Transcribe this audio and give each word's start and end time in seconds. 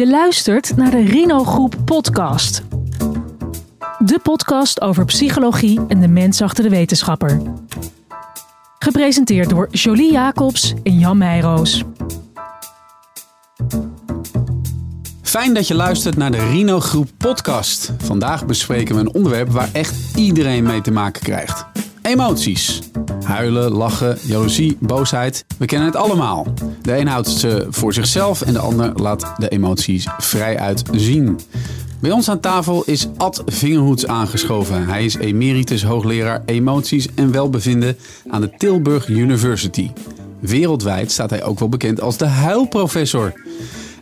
Je 0.00 0.06
luistert 0.06 0.76
naar 0.76 0.90
de 0.90 1.04
Rino 1.04 1.44
Groep 1.44 1.76
podcast. 1.84 2.62
De 3.98 4.18
podcast 4.22 4.80
over 4.80 5.04
psychologie 5.04 5.80
en 5.88 6.00
de 6.00 6.08
mens 6.08 6.42
achter 6.42 6.64
de 6.64 6.70
wetenschapper. 6.70 7.42
Gepresenteerd 8.78 9.50
door 9.50 9.68
Jolie 9.70 10.12
Jacobs 10.12 10.74
en 10.82 10.98
Jan 10.98 11.18
Meijroos. 11.18 11.84
Fijn 15.22 15.54
dat 15.54 15.68
je 15.68 15.74
luistert 15.74 16.16
naar 16.16 16.30
de 16.30 16.48
Rino 16.48 16.80
Groep 16.80 17.08
podcast. 17.16 17.92
Vandaag 17.98 18.46
bespreken 18.46 18.94
we 18.94 19.00
een 19.00 19.14
onderwerp 19.14 19.50
waar 19.50 19.68
echt 19.72 20.16
iedereen 20.16 20.64
mee 20.64 20.80
te 20.80 20.90
maken 20.90 21.22
krijgt. 21.22 21.69
Emoties. 22.10 22.80
Huilen, 23.24 23.72
lachen, 23.72 24.18
jaloezie, 24.22 24.76
boosheid. 24.80 25.44
We 25.58 25.64
kennen 25.66 25.88
het 25.88 25.96
allemaal. 25.96 26.46
De 26.82 26.96
een 26.96 27.06
houdt 27.06 27.28
ze 27.28 27.66
voor 27.70 27.92
zichzelf 27.92 28.42
en 28.42 28.52
de 28.52 28.58
ander 28.58 28.92
laat 28.94 29.32
de 29.36 29.48
emoties 29.48 30.06
vrij 30.18 30.58
uit 30.58 30.82
zien. 30.92 31.40
Bij 32.00 32.10
ons 32.10 32.30
aan 32.30 32.40
tafel 32.40 32.82
is 32.86 33.08
Ad 33.16 33.42
Vingerhoets 33.46 34.06
aangeschoven. 34.06 34.88
Hij 34.88 35.04
is 35.04 35.16
emeritus 35.16 35.84
hoogleraar 35.84 36.42
emoties 36.46 37.08
en 37.14 37.32
welbevinden 37.32 37.96
aan 38.30 38.40
de 38.40 38.50
Tilburg 38.56 39.08
University. 39.08 39.90
Wereldwijd 40.40 41.12
staat 41.12 41.30
hij 41.30 41.44
ook 41.44 41.58
wel 41.58 41.68
bekend 41.68 42.00
als 42.00 42.16
de 42.16 42.26
huilprofessor. 42.26 43.32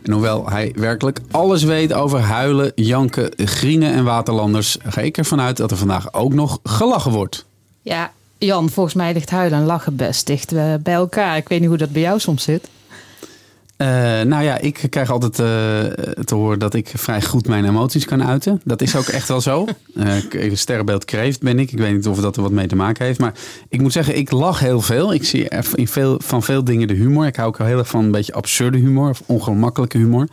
En 0.03 0.11
hoewel 0.11 0.49
hij 0.49 0.73
werkelijk 0.75 1.19
alles 1.31 1.63
weet 1.63 1.93
over 1.93 2.19
huilen, 2.19 2.71
janken, 2.75 3.31
grienen 3.35 3.93
en 3.93 4.03
waterlanders, 4.03 4.77
ga 4.83 5.01
ik 5.01 5.17
ervan 5.17 5.41
uit 5.41 5.57
dat 5.57 5.71
er 5.71 5.77
vandaag 5.77 6.13
ook 6.13 6.33
nog 6.33 6.59
gelachen 6.63 7.11
wordt. 7.11 7.47
Ja, 7.89 8.11
Jan, 8.37 8.69
volgens 8.69 8.95
mij 8.95 9.13
ligt 9.13 9.29
huilen 9.29 9.59
en 9.59 9.65
lachen 9.65 9.95
best 9.95 10.27
dicht 10.27 10.51
eh, 10.51 10.73
bij 10.83 10.93
elkaar. 10.93 11.37
Ik 11.37 11.47
weet 11.47 11.59
niet 11.59 11.69
hoe 11.69 11.77
dat 11.77 11.91
bij 11.91 12.01
jou 12.01 12.19
soms 12.19 12.43
zit. 12.43 12.69
Uh, 13.77 13.87
nou 14.21 14.43
ja, 14.43 14.57
ik 14.57 14.87
krijg 14.89 15.11
altijd 15.11 15.39
uh, 15.39 15.45
te 16.23 16.35
horen 16.35 16.59
dat 16.59 16.73
ik 16.73 16.91
vrij 16.95 17.21
goed 17.21 17.47
mijn 17.47 17.65
emoties 17.65 18.05
kan 18.05 18.23
uiten. 18.23 18.61
Dat 18.63 18.81
is 18.81 18.95
ook 18.95 19.05
echt 19.05 19.27
wel 19.27 19.41
zo. 19.41 19.65
Uh, 20.31 20.55
sterrenbeeld 20.55 21.05
kreeft 21.05 21.41
ben 21.41 21.59
ik. 21.59 21.71
Ik 21.71 21.77
weet 21.77 21.93
niet 21.93 22.07
of 22.07 22.19
dat 22.19 22.35
er 22.35 22.41
wat 22.41 22.51
mee 22.51 22.67
te 22.67 22.75
maken 22.75 23.05
heeft. 23.05 23.19
Maar 23.19 23.33
ik 23.69 23.81
moet 23.81 23.91
zeggen, 23.91 24.17
ik 24.17 24.31
lach 24.31 24.59
heel 24.59 24.81
veel. 24.81 25.13
Ik 25.13 25.23
zie 25.23 25.49
in 25.75 25.87
veel, 25.87 26.19
van 26.23 26.43
veel 26.43 26.63
dingen 26.63 26.87
de 26.87 26.93
humor. 26.93 27.25
Ik 27.25 27.35
hou 27.35 27.47
ook 27.47 27.57
heel 27.57 27.77
erg 27.77 27.87
van 27.87 28.03
een 28.03 28.11
beetje 28.11 28.33
absurde 28.33 28.77
humor 28.77 29.09
of 29.09 29.21
ongemakkelijke 29.25 29.97
humor. 29.97 30.27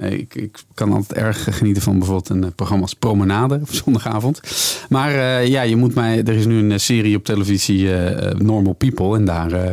Ik, 0.00 0.34
ik, 0.34 0.62
kan 0.74 0.92
altijd 0.92 1.18
erg 1.18 1.56
genieten 1.56 1.82
van 1.82 1.98
bijvoorbeeld 1.98 2.28
een 2.28 2.54
programma 2.54 2.82
als 2.82 2.94
Promenade 2.94 3.54
op 3.54 3.74
zondagavond. 3.84 4.40
Maar 4.88 5.12
uh, 5.12 5.46
ja, 5.46 5.62
je 5.62 5.76
moet 5.76 5.94
mij. 5.94 6.22
Er 6.22 6.34
is 6.34 6.46
nu 6.46 6.70
een 6.70 6.80
serie 6.80 7.16
op 7.16 7.24
televisie, 7.24 7.82
uh, 7.82 8.30
Normal 8.30 8.72
People. 8.72 9.16
En 9.16 9.24
daar. 9.24 9.52
Uh, 9.52 9.70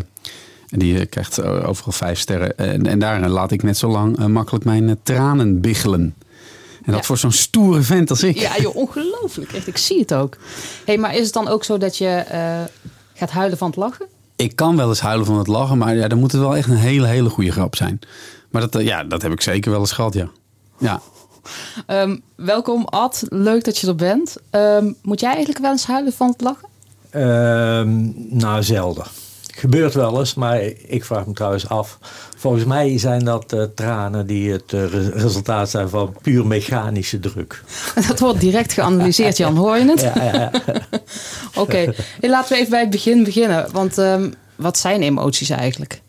die 0.69 1.06
krijgt 1.06 1.44
overal 1.44 1.92
vijf 1.92 2.19
sterren. 2.19 2.58
En, 2.58 2.86
en 2.86 3.00
daar 3.00 3.30
laat 3.30 3.52
ik 3.52 3.64
net 3.64 3.78
zo 3.78 3.88
lang 3.88 4.28
makkelijk 4.28 4.66
mijn 4.66 5.00
tranen 5.03 5.61
biggelen. 5.61 6.16
En 6.84 6.91
dat 6.91 6.95
ja. 6.95 7.03
voor 7.03 7.17
zo'n 7.17 7.31
stoere 7.31 7.81
vent 7.81 8.09
als 8.09 8.23
ik. 8.23 8.38
Ja, 8.38 8.58
joh, 8.58 8.75
ongelooflijk. 8.86 9.53
Echt, 9.53 9.67
ik 9.67 9.78
zie 9.78 10.00
het 10.00 10.14
ook. 10.14 10.38
hey, 10.86 10.97
maar 10.97 11.16
is 11.16 11.23
het 11.23 11.34
dan 11.34 11.47
ook 11.47 11.64
zo 11.64 11.78
dat 11.78 11.97
je 11.97 12.23
gaat 13.14 13.31
huilen 13.31 13.58
van 13.58 13.67
het 13.67 13.78
lachen? 13.78 14.06
Ik 14.36 14.56
kan 14.56 14.75
wel 14.75 14.89
eens 14.89 15.00
huilen 15.00 15.25
van 15.25 15.38
het 15.38 15.47
lachen, 15.47 15.78
maar 15.78 15.95
ja, 15.95 16.08
dan 16.08 16.19
moet 16.19 16.31
het 16.31 16.41
wel 16.41 16.56
echt 16.56 16.69
een 16.69 16.75
hele, 16.75 17.08
hele 17.08 17.30
goede 17.30 17.52
grap 17.52 17.75
zijn. 17.75 18.00
Maar 18.58 18.69
dat, 18.69 18.81
ja, 18.81 19.03
dat 19.03 19.22
heb 19.22 19.31
ik 19.31 19.41
zeker 19.41 19.72
wel 19.72 19.80
eens 19.80 19.91
gehad, 19.91 20.13
ja. 20.13 20.30
ja. 20.77 21.02
Um, 21.88 22.22
welkom 22.36 22.86
Ad, 22.86 23.23
leuk 23.30 23.63
dat 23.63 23.77
je 23.77 23.88
er 23.88 23.95
bent. 23.95 24.36
Um, 24.52 24.95
moet 25.02 25.19
jij 25.19 25.30
eigenlijk 25.30 25.59
wel 25.59 25.72
eens 25.72 25.86
huilen 25.86 26.13
van 26.13 26.27
het 26.27 26.41
lachen? 26.41 26.67
Um, 27.80 28.13
nou, 28.30 28.63
zelden. 28.63 29.05
Gebeurt 29.55 29.94
wel 29.94 30.19
eens, 30.19 30.33
maar 30.33 30.61
ik 30.88 31.05
vraag 31.05 31.25
me 31.25 31.33
trouwens 31.33 31.69
af. 31.69 31.97
Volgens 32.38 32.66
mij 32.66 33.00
zijn 33.00 33.25
dat 33.25 33.53
uh, 33.53 33.63
tranen 33.75 34.28
die 34.28 34.52
het 34.52 34.72
uh, 34.73 34.94
resultaat 35.13 35.69
zijn 35.69 35.89
van 35.89 36.16
puur 36.22 36.47
mechanische 36.47 37.19
druk. 37.19 37.63
Dat 38.08 38.19
wordt 38.19 38.39
direct 38.39 38.73
geanalyseerd, 38.73 39.38
Jan. 39.38 39.55
Hoor 39.55 39.78
je 39.78 39.85
het? 39.85 40.02
Ja, 40.02 40.13
ja, 40.16 40.33
ja. 40.33 40.52
Oké, 41.50 41.59
okay. 41.59 41.94
hey, 42.19 42.29
laten 42.29 42.53
we 42.53 42.57
even 42.57 42.69
bij 42.69 42.81
het 42.81 42.89
begin 42.89 43.24
beginnen. 43.24 43.72
Want 43.72 43.95
wat 44.56 44.78
zijn 44.78 45.01
emoties 45.01 45.50
eigenlijk? 45.50 46.01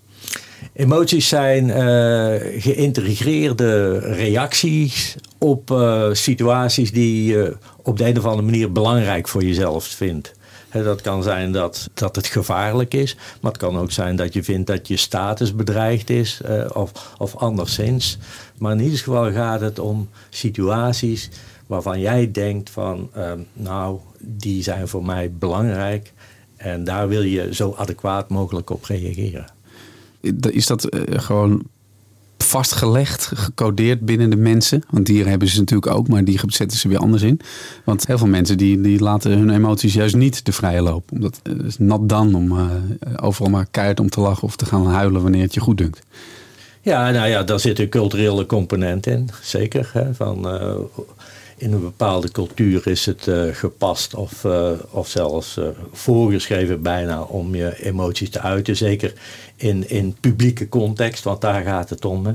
Emoties 0.79 1.29
zijn 1.29 1.69
uh, 1.69 2.63
geïntegreerde 2.63 3.99
reacties 3.99 5.17
op 5.39 5.71
uh, 5.71 6.09
situaties 6.13 6.93
die 6.93 7.25
je 7.25 7.57
op 7.83 7.99
de 7.99 8.07
een 8.07 8.19
of 8.19 8.25
andere 8.25 8.43
manier 8.43 8.73
belangrijk 8.73 9.29
voor 9.29 9.43
jezelf 9.43 9.85
vindt. 9.85 10.33
Dat 10.73 11.01
kan 11.01 11.23
zijn 11.23 11.53
dat, 11.53 11.91
dat 11.95 12.17
het 12.17 12.27
gevaarlijk 12.27 12.95
is, 12.95 13.17
maar 13.41 13.53
het 13.53 13.61
kan 13.61 13.79
ook 13.79 13.91
zijn 13.91 14.17
dat 14.17 14.33
je 14.35 14.43
vindt 14.43 14.67
dat 14.67 14.89
je 14.89 14.97
status 14.97 15.55
bedreigd 15.55 16.11
is 16.11 16.41
uh, 16.49 16.65
of, 16.73 17.15
of 17.19 17.37
anderszins. 17.37 18.19
Maar 18.59 18.73
in 18.73 18.81
ieder 18.81 18.99
geval 18.99 19.33
gaat 19.33 19.61
het 19.61 19.79
om 19.79 20.09
situaties 20.29 21.31
waarvan 21.67 22.01
jij 22.01 22.31
denkt 22.31 22.71
van, 22.71 23.11
nou, 23.53 23.99
die 24.21 24.63
zijn 24.63 24.89
voor 24.89 25.05
mij 25.05 25.33
belangrijk 25.33 26.13
en 26.57 26.85
daar 26.85 27.09
wil 27.09 27.23
je 27.23 27.55
zo 27.55 27.75
adequaat 27.79 28.29
mogelijk 28.29 28.71
op 28.71 28.85
reageren. 28.85 29.58
Is 30.51 30.67
dat 30.67 30.89
gewoon 31.11 31.63
vastgelegd, 32.39 33.31
gecodeerd 33.35 34.01
binnen 34.01 34.31
de 34.31 34.37
mensen? 34.37 34.83
Want 34.91 35.07
dieren 35.07 35.31
hebben 35.31 35.49
ze 35.49 35.59
natuurlijk 35.59 35.97
ook, 35.97 36.09
maar 36.09 36.25
die 36.25 36.41
zetten 36.47 36.79
ze 36.79 36.89
weer 36.89 36.99
anders 36.99 37.23
in. 37.23 37.41
Want 37.85 38.07
heel 38.07 38.19
veel 38.19 38.27
mensen 38.27 38.59
die, 38.59 38.81
die 38.81 39.01
laten 39.01 39.31
hun 39.31 39.51
emoties 39.51 39.95
juist 39.95 40.17
niet 40.17 40.45
de 40.45 40.53
vrije 40.53 40.83
loop. 40.83 41.13
Omdat 41.13 41.41
het 41.43 41.65
is 41.65 41.79
nat 41.79 42.09
dan 42.09 42.35
om 42.35 42.71
overal 43.17 43.51
maar 43.51 43.67
keihard 43.71 44.01
om 44.01 44.11
te 44.11 44.21
lachen 44.21 44.43
of 44.43 44.57
te 44.57 44.67
gaan 44.67 44.87
huilen 44.87 45.23
wanneer 45.23 45.43
het 45.43 45.55
je 45.55 45.61
goed 45.61 45.79
dunkt. 45.79 46.03
Ja, 46.81 47.11
nou 47.11 47.29
ja, 47.29 47.43
daar 47.43 47.61
zit 47.61 47.79
een 47.79 47.89
culturele 47.89 48.47
component 48.47 49.07
in, 49.07 49.29
zeker. 49.43 49.91
Hè, 49.93 50.15
van, 50.15 50.49
in 51.59 51.73
een 51.73 51.81
bepaalde 51.81 52.31
cultuur 52.31 52.87
is 52.87 53.07
het 53.07 53.27
uh, 53.27 53.55
gepast 53.55 54.15
of, 54.15 54.45
uh, 54.45 54.71
of 54.91 55.09
zelfs 55.09 55.57
uh, 55.57 55.69
voorgeschreven 55.93 56.83
bijna 56.83 57.23
om 57.23 57.55
je 57.55 57.83
emoties 57.83 58.31
te 58.31 58.41
uiten. 58.41 58.77
Zeker 58.77 59.13
in, 59.57 59.89
in 59.89 60.17
publieke 60.21 60.69
context, 60.69 61.25
want 61.25 61.41
daar 61.41 61.63
gaat 61.63 61.91
het 61.91 62.05
om. 62.05 62.27
Hè. 62.27 62.33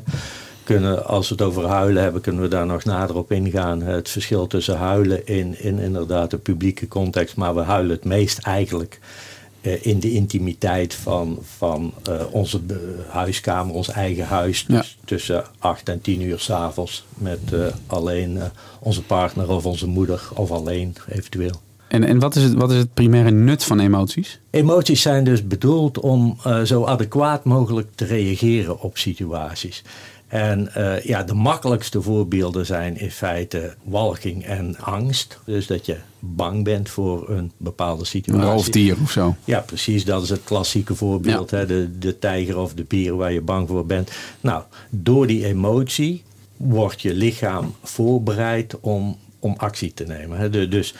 Kunnen, 0.63 1.05
als 1.05 1.29
we 1.29 1.35
het 1.35 1.43
over 1.43 1.65
huilen 1.65 2.03
hebben, 2.03 2.21
kunnen 2.21 2.41
we 2.41 2.47
daar 2.47 2.65
nog 2.65 2.83
nader 2.83 3.15
op 3.15 3.31
ingaan. 3.31 3.81
Het 3.81 4.09
verschil 4.09 4.47
tussen 4.47 4.77
huilen 4.77 5.27
in, 5.27 5.59
in 5.59 5.79
inderdaad 5.79 6.31
de 6.31 6.37
publieke 6.37 6.87
context, 6.87 7.35
maar 7.35 7.55
we 7.55 7.61
huilen 7.61 7.95
het 7.95 8.05
meest 8.05 8.37
eigenlijk 8.37 8.99
in 9.81 9.99
de 9.99 10.11
intimiteit 10.11 10.93
van, 10.93 11.39
van 11.57 11.93
uh, 12.09 12.21
onze 12.31 12.61
huiskamer, 13.07 13.73
ons 13.73 13.89
eigen 13.89 14.25
huis. 14.25 14.65
Dus 14.65 14.97
tussen 15.05 15.43
8 15.59 15.89
en 15.89 16.01
10 16.01 16.21
uur 16.21 16.39
s'avonds 16.39 17.05
met 17.17 17.39
uh, 17.53 17.65
alleen 17.87 18.39
onze 18.79 19.03
partner 19.03 19.49
of 19.49 19.65
onze 19.65 19.87
moeder 19.87 20.21
of 20.33 20.51
alleen 20.51 20.95
eventueel. 21.09 21.61
En, 21.87 22.03
en 22.03 22.19
wat, 22.19 22.35
is 22.35 22.43
het, 22.43 22.53
wat 22.53 22.71
is 22.71 22.77
het 22.77 22.93
primaire 22.93 23.31
nut 23.31 23.63
van 23.63 23.79
emoties? 23.79 24.39
Emoties 24.49 25.01
zijn 25.01 25.23
dus 25.23 25.47
bedoeld 25.47 25.99
om 25.99 26.37
zo 26.63 26.85
adequaat 26.85 27.43
mogelijk 27.43 27.87
te 27.95 28.05
reageren 28.05 28.81
op 28.81 28.97
situaties. 28.97 29.83
En 30.33 30.69
uh, 30.77 30.99
ja, 31.01 31.23
de 31.23 31.33
makkelijkste 31.33 32.01
voorbeelden 32.01 32.65
zijn 32.65 32.97
in 32.97 33.11
feite 33.11 33.75
walging 33.83 34.45
en 34.45 34.77
angst. 34.79 35.39
Dus 35.45 35.67
dat 35.67 35.85
je 35.85 35.97
bang 36.19 36.63
bent 36.63 36.89
voor 36.89 37.29
een 37.29 37.51
bepaalde 37.57 38.05
situatie. 38.05 38.43
Een 38.43 38.51
roofdier 38.53 38.97
of 39.01 39.11
zo. 39.11 39.35
Ja, 39.45 39.59
precies. 39.59 40.05
Dat 40.05 40.23
is 40.23 40.29
het 40.29 40.43
klassieke 40.43 40.95
voorbeeld. 40.95 41.49
Ja. 41.49 41.57
Hè? 41.57 41.65
De, 41.65 41.99
de 41.99 42.19
tijger 42.19 42.57
of 42.57 42.73
de 42.73 42.83
bier 42.83 43.15
waar 43.15 43.31
je 43.31 43.41
bang 43.41 43.67
voor 43.67 43.85
bent. 43.85 44.11
Nou, 44.41 44.63
door 44.89 45.27
die 45.27 45.45
emotie 45.45 46.23
wordt 46.57 47.01
je 47.01 47.13
lichaam 47.13 47.75
voorbereid 47.83 48.79
om, 48.79 49.17
om 49.39 49.53
actie 49.57 49.93
te 49.93 50.03
nemen. 50.03 50.37
Hè? 50.37 50.49
De, 50.49 50.67
dus 50.67 50.95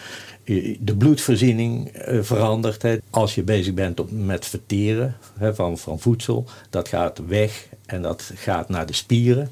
de 0.80 0.96
bloedvoorziening 0.98 1.92
uh, 2.10 2.22
verandert. 2.22 2.82
Hè. 2.82 2.98
Als 3.10 3.36
je 3.36 3.44
bezig 3.44 3.74
bent 3.74 4.26
met 4.26 4.46
verteren 4.46 5.16
hè, 5.38 5.56
van, 5.56 5.78
van 5.78 6.00
voedsel, 6.00 6.46
dat 6.70 6.88
gaat 6.88 7.22
weg 7.28 7.68
en 7.86 8.02
dat 8.02 8.32
gaat 8.36 8.70
naar 8.70 8.86
de 8.86 8.94
spieren. 8.94 9.52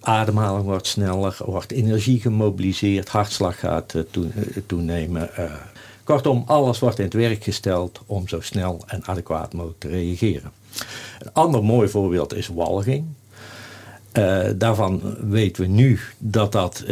Ademhaling 0.00 0.64
wordt 0.64 0.86
sneller, 0.86 1.36
wordt 1.44 1.72
energie 1.72 2.20
gemobiliseerd, 2.20 3.08
hartslag 3.08 3.58
gaat 3.58 3.94
toe, 4.10 4.24
uh, 4.24 4.56
toenemen. 4.66 5.30
kortom, 6.04 6.42
alles 6.46 6.78
wordt 6.78 6.98
in 6.98 7.04
het 7.04 7.14
werk 7.14 7.44
gesteld 7.44 8.00
om 8.06 8.28
zo 8.28 8.40
snel 8.40 8.82
en 8.86 9.04
adequaat 9.04 9.52
mogelijk 9.52 9.80
te 9.80 9.88
reageren. 9.88 10.52
Een 11.18 11.32
ander 11.32 11.64
mooi 11.64 11.88
voorbeeld 11.88 12.34
is 12.34 12.48
walging. 12.48 13.06
daarvan 14.56 15.16
weten 15.20 15.62
we 15.62 15.68
nu 15.68 16.00
dat 16.18 16.52
dat 16.52 16.84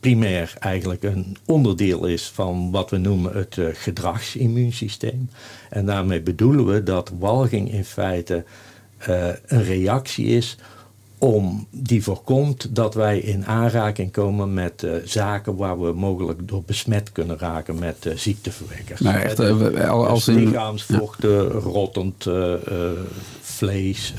primair 0.00 0.54
eigenlijk 0.58 1.02
een 1.02 1.36
onderdeel 1.44 2.06
is 2.06 2.28
van 2.28 2.70
wat 2.70 2.90
we 2.90 2.96
noemen 2.96 3.32
het 3.32 3.58
gedragsimmuunsysteem. 3.72 5.30
En 5.70 5.86
daarmee 5.86 6.20
bedoelen 6.20 6.66
we 6.66 6.82
dat 6.82 7.12
walging 7.18 7.72
in 7.72 7.84
feite 7.84 8.44
uh, 9.08 9.28
een 9.46 9.64
reactie 9.64 10.26
is 10.26 10.56
om 11.18 11.66
die 11.70 12.02
voorkomt 12.02 12.74
dat 12.74 12.94
wij 12.94 13.18
in 13.18 13.46
aanraking 13.46 14.12
komen 14.12 14.54
met 14.54 14.82
uh, 14.82 14.92
zaken 15.04 15.56
waar 15.56 15.80
we 15.80 15.92
mogelijk 15.92 16.48
door 16.48 16.62
besmet 16.66 17.12
kunnen 17.12 17.38
raken 17.38 17.78
met 17.78 18.06
uh, 18.06 18.16
ziekteverwekkers. 18.16 19.00
Nou, 19.00 19.16
echt, 19.16 19.40
uh, 19.40 19.90
als 19.90 20.24
dus 20.24 20.34
lichaamsvochten, 20.34 21.48
rottend 21.48 22.26
vlees, 23.40 24.14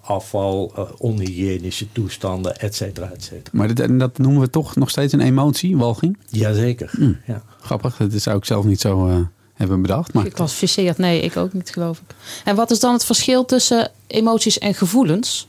afval, 0.00 0.72
onhygiënische 0.98 1.86
toestanden, 1.92 2.56
et 2.56 2.74
cetera, 2.74 3.10
et 3.10 3.22
cetera. 3.22 3.50
Maar 3.52 3.74
dit, 3.74 3.98
dat 3.98 4.18
noemen 4.18 4.40
we 4.40 4.50
toch 4.50 4.76
nog 4.76 4.90
steeds 4.90 5.12
een 5.12 5.20
emotie, 5.20 5.76
walging? 5.76 6.18
Jazeker. 6.28 6.90
Mm. 6.98 7.16
Ja. 7.26 7.42
Grappig, 7.60 7.96
dat 7.96 8.12
zou 8.22 8.36
ik 8.36 8.44
zelf 8.44 8.64
niet 8.64 8.80
zo 8.80 9.26
hebben 9.62 9.82
bedacht. 9.82 10.12
Maar... 10.12 10.24
Geclassificeerd, 10.24 10.98
nee, 10.98 11.20
ik 11.20 11.36
ook 11.36 11.52
niet 11.52 11.70
geloof 11.70 11.98
ik. 11.98 12.14
En 12.44 12.56
wat 12.56 12.70
is 12.70 12.80
dan 12.80 12.92
het 12.92 13.04
verschil 13.04 13.44
tussen 13.44 13.90
emoties 14.06 14.58
en 14.58 14.74
gevoelens? 14.74 15.48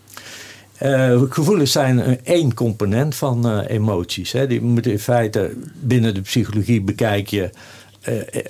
Uh, 0.82 1.22
gevoelens 1.30 1.72
zijn 1.72 2.24
één 2.24 2.54
component 2.54 3.16
van 3.16 3.48
uh, 3.48 3.60
emoties. 3.68 4.32
Hè. 4.32 4.48
Die 4.48 4.62
moeten 4.62 4.92
in 4.92 5.00
feite 5.00 5.54
binnen 5.80 6.14
de 6.14 6.22
psychologie 6.22 6.82
bekijk 6.82 7.28
je 7.28 7.50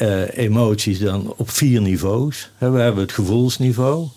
uh, 0.01 0.37
emoties 0.37 0.99
dan 0.99 1.33
op 1.37 1.49
vier 1.49 1.81
niveaus. 1.81 2.51
We 2.57 2.65
hebben 2.65 3.03
het 3.03 3.11
gevoelsniveau. 3.11 4.07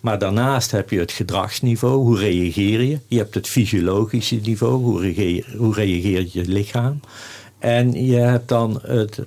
Maar 0.00 0.18
daarnaast 0.18 0.70
heb 0.70 0.90
je 0.90 0.98
het 0.98 1.12
gedragsniveau. 1.12 1.96
Hoe 1.96 2.18
reageer 2.18 2.82
je? 2.82 2.98
Je 3.06 3.18
hebt 3.18 3.34
het 3.34 3.48
fysiologische 3.48 4.40
niveau. 4.42 4.82
Hoe, 4.82 5.00
reageer, 5.00 5.54
hoe 5.56 5.74
reageert 5.74 6.32
je 6.32 6.48
lichaam? 6.48 7.00
En 7.58 8.04
je 8.04 8.16
hebt 8.16 8.48
dan 8.48 8.80
het, 8.82 9.18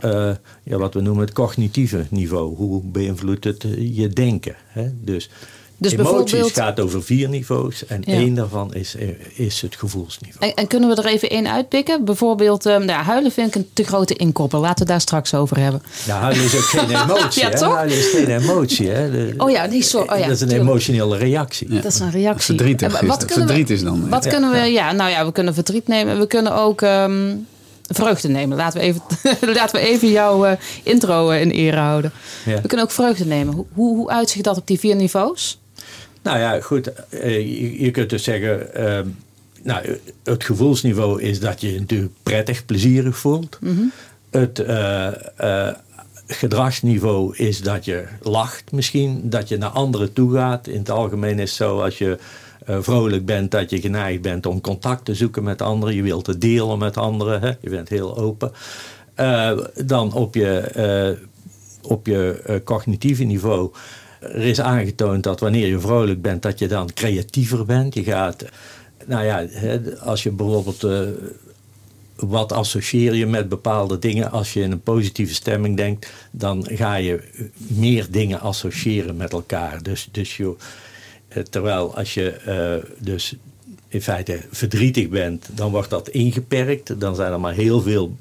ja, 0.63 0.77
wat 0.77 0.93
we 0.93 1.01
noemen 1.01 1.25
het 1.25 1.33
cognitieve 1.33 2.05
niveau. 2.09 2.55
Hoe 2.55 2.81
beïnvloedt 2.83 3.43
het 3.43 3.65
je 3.77 4.09
denken? 4.09 4.55
Hè? 4.67 4.89
Dus 5.01 5.29
dus 5.81 5.91
Emoties 5.91 6.51
gaat 6.51 6.79
over 6.79 7.03
vier 7.03 7.29
niveaus 7.29 7.85
en 7.85 8.01
ja. 8.05 8.13
één 8.13 8.33
daarvan 8.33 8.73
is, 8.73 8.95
is 9.33 9.61
het 9.61 9.75
gevoelsniveau. 9.75 10.49
En, 10.49 10.55
en, 10.55 10.67
kunnen 10.67 10.89
we 10.89 10.95
er 10.95 11.05
even 11.05 11.29
één 11.29 11.51
uitpikken? 11.51 12.05
Bijvoorbeeld, 12.05 12.65
um, 12.65 12.85
nou, 12.85 13.03
huilen 13.03 13.31
vind 13.31 13.47
ik 13.47 13.55
een 13.55 13.69
te 13.73 13.83
grote 13.83 14.15
inkopper. 14.15 14.59
Laten 14.59 14.85
we 14.85 14.91
daar 14.91 15.01
straks 15.01 15.33
over 15.33 15.57
hebben. 15.57 15.81
Ja, 16.05 16.19
huilen 16.19 16.43
is 16.43 16.55
ook 16.55 16.61
geen 16.61 16.89
emotie. 17.03 17.41
ja, 17.41 17.49
hè? 17.49 17.57
toch? 17.57 17.73
Huilen 17.73 17.97
is 17.97 18.09
geen 18.09 18.27
emotie. 18.27 18.89
Hè? 18.89 19.11
De, 19.11 19.33
oh 19.37 19.49
ja, 19.49 19.65
nee, 19.65 19.81
sorry. 19.81 20.13
Oh, 20.13 20.17
ja, 20.17 20.25
dat 20.25 20.35
is 20.35 20.41
een 20.41 20.47
tuurlijk. 20.47 20.69
emotionele 20.69 21.17
reactie. 21.17 21.73
Ja. 21.73 21.81
Dat 21.81 21.91
is 21.91 21.99
een 21.99 22.11
reactie. 22.11 22.55
Verdrietig 22.55 23.01
is 23.01 23.07
dat. 23.07 23.25
Verdriet 23.27 23.69
is 23.69 23.83
dan. 23.83 24.09
Wat 24.09 24.27
kunnen 24.27 24.51
we, 24.51 24.57
ja, 24.57 24.91
nou 24.91 25.09
ja, 25.09 25.25
we 25.25 25.31
kunnen 25.31 25.53
verdriet 25.53 25.87
nemen. 25.87 26.19
We 26.19 26.27
kunnen 26.27 26.55
ook 26.55 26.81
um, 26.81 27.47
vreugde 27.93 28.27
nemen. 28.27 28.57
Laten 28.57 28.79
we 28.79 28.85
even, 28.85 29.01
laten 29.55 29.79
we 29.79 29.87
even 29.87 30.09
jouw 30.09 30.45
uh, 30.45 30.51
intro 30.83 31.31
uh, 31.31 31.41
in 31.41 31.51
ere 31.51 31.77
houden. 31.77 32.11
We 32.45 32.67
kunnen 32.67 32.85
ook 32.85 32.91
vreugde 32.91 33.25
nemen. 33.25 33.53
Hoe, 33.53 33.65
hoe, 33.73 33.95
hoe 33.95 34.09
uitzicht 34.09 34.43
dat 34.43 34.57
op 34.57 34.67
die 34.67 34.79
vier 34.79 34.95
niveaus? 34.95 35.59
Nou 36.21 36.39
ja, 36.39 36.61
goed. 36.61 36.91
Je, 37.09 37.81
je 37.83 37.91
kunt 37.91 38.09
dus 38.09 38.23
zeggen. 38.23 38.67
Uh, 38.77 38.99
nou, 39.63 39.99
het 40.23 40.43
gevoelsniveau 40.43 41.21
is 41.21 41.39
dat 41.39 41.61
je 41.61 41.73
je 41.73 41.79
natuurlijk 41.79 42.11
prettig, 42.23 42.65
plezierig 42.65 43.17
voelt. 43.17 43.57
Mm 43.61 43.75
-hmm. 43.75 43.91
Het 44.29 44.59
uh, 44.59 45.07
uh, 45.41 45.67
gedragsniveau 46.27 47.35
is 47.35 47.61
dat 47.61 47.85
je 47.85 48.03
lacht 48.21 48.71
misschien, 48.71 49.29
dat 49.29 49.47
je 49.49 49.57
naar 49.57 49.69
anderen 49.69 50.13
toe 50.13 50.33
gaat. 50.33 50.67
In 50.67 50.77
het 50.77 50.89
algemeen 50.89 51.39
is 51.39 51.49
het 51.49 51.57
zo 51.57 51.81
als 51.81 51.97
je 51.97 52.17
vrolijk 52.65 53.25
bent 53.25 53.51
dat 53.51 53.69
je 53.69 53.81
geneigd 53.81 54.21
bent 54.21 54.45
om 54.45 54.61
contact 54.61 55.05
te 55.05 55.15
zoeken 55.15 55.43
met 55.43 55.61
anderen. 55.61 55.95
Je 55.95 56.03
wilt 56.03 56.27
het 56.27 56.41
delen 56.41 56.77
met 56.77 56.97
anderen. 56.97 57.41
Hè? 57.41 57.51
Je 57.61 57.69
bent 57.69 57.89
heel 57.89 58.17
open. 58.17 58.51
dan 59.85 60.13
op 60.13 60.35
je, 60.35 61.17
op 61.81 62.05
je 62.05 62.61
cognitieve 62.63 63.23
niveau 63.23 63.71
er 64.21 64.43
is 64.43 64.61
aangetoond 64.61 65.23
dat 65.23 65.39
wanneer 65.39 65.67
je 65.67 65.79
vrolijk 65.79 66.21
bent, 66.21 66.41
dat 66.41 66.59
je 66.59 66.67
dan 66.67 66.93
creatiever 66.93 67.65
bent. 67.65 67.93
Je 67.93 68.03
gaat, 68.03 68.45
nou 69.05 69.25
ja, 69.25 69.45
als 69.99 70.23
je 70.23 70.31
bijvoorbeeld. 70.31 70.87
Wat 72.15 72.51
associeer 72.51 73.15
je 73.15 73.25
met 73.25 73.49
bepaalde 73.49 73.99
dingen? 73.99 74.31
Als 74.31 74.53
je 74.53 74.61
in 74.61 74.71
een 74.71 74.81
positieve 74.81 75.33
stemming 75.33 75.77
denkt, 75.77 76.11
dan 76.31 76.67
ga 76.69 76.95
je 76.95 77.23
meer 77.57 78.07
dingen 78.09 78.39
associëren 78.39 79.17
met 79.17 79.31
elkaar. 79.31 79.83
Dus, 79.83 80.09
dus 80.11 80.37
je, 80.37 80.55
terwijl 81.49 81.95
als 81.95 82.13
je 82.13 82.41
uh, 82.47 82.91
dus 82.97 83.35
in 83.87 84.01
feite 84.01 84.39
verdrietig 84.51 85.09
bent, 85.09 85.49
dan 85.51 85.71
wordt 85.71 85.89
dat 85.89 86.09
ingeperkt. 86.09 86.99
Dan 86.99 87.15
zijn 87.15 87.31
er 87.31 87.39
maar 87.39 87.53
heel 87.53 87.81
veel 87.81 88.15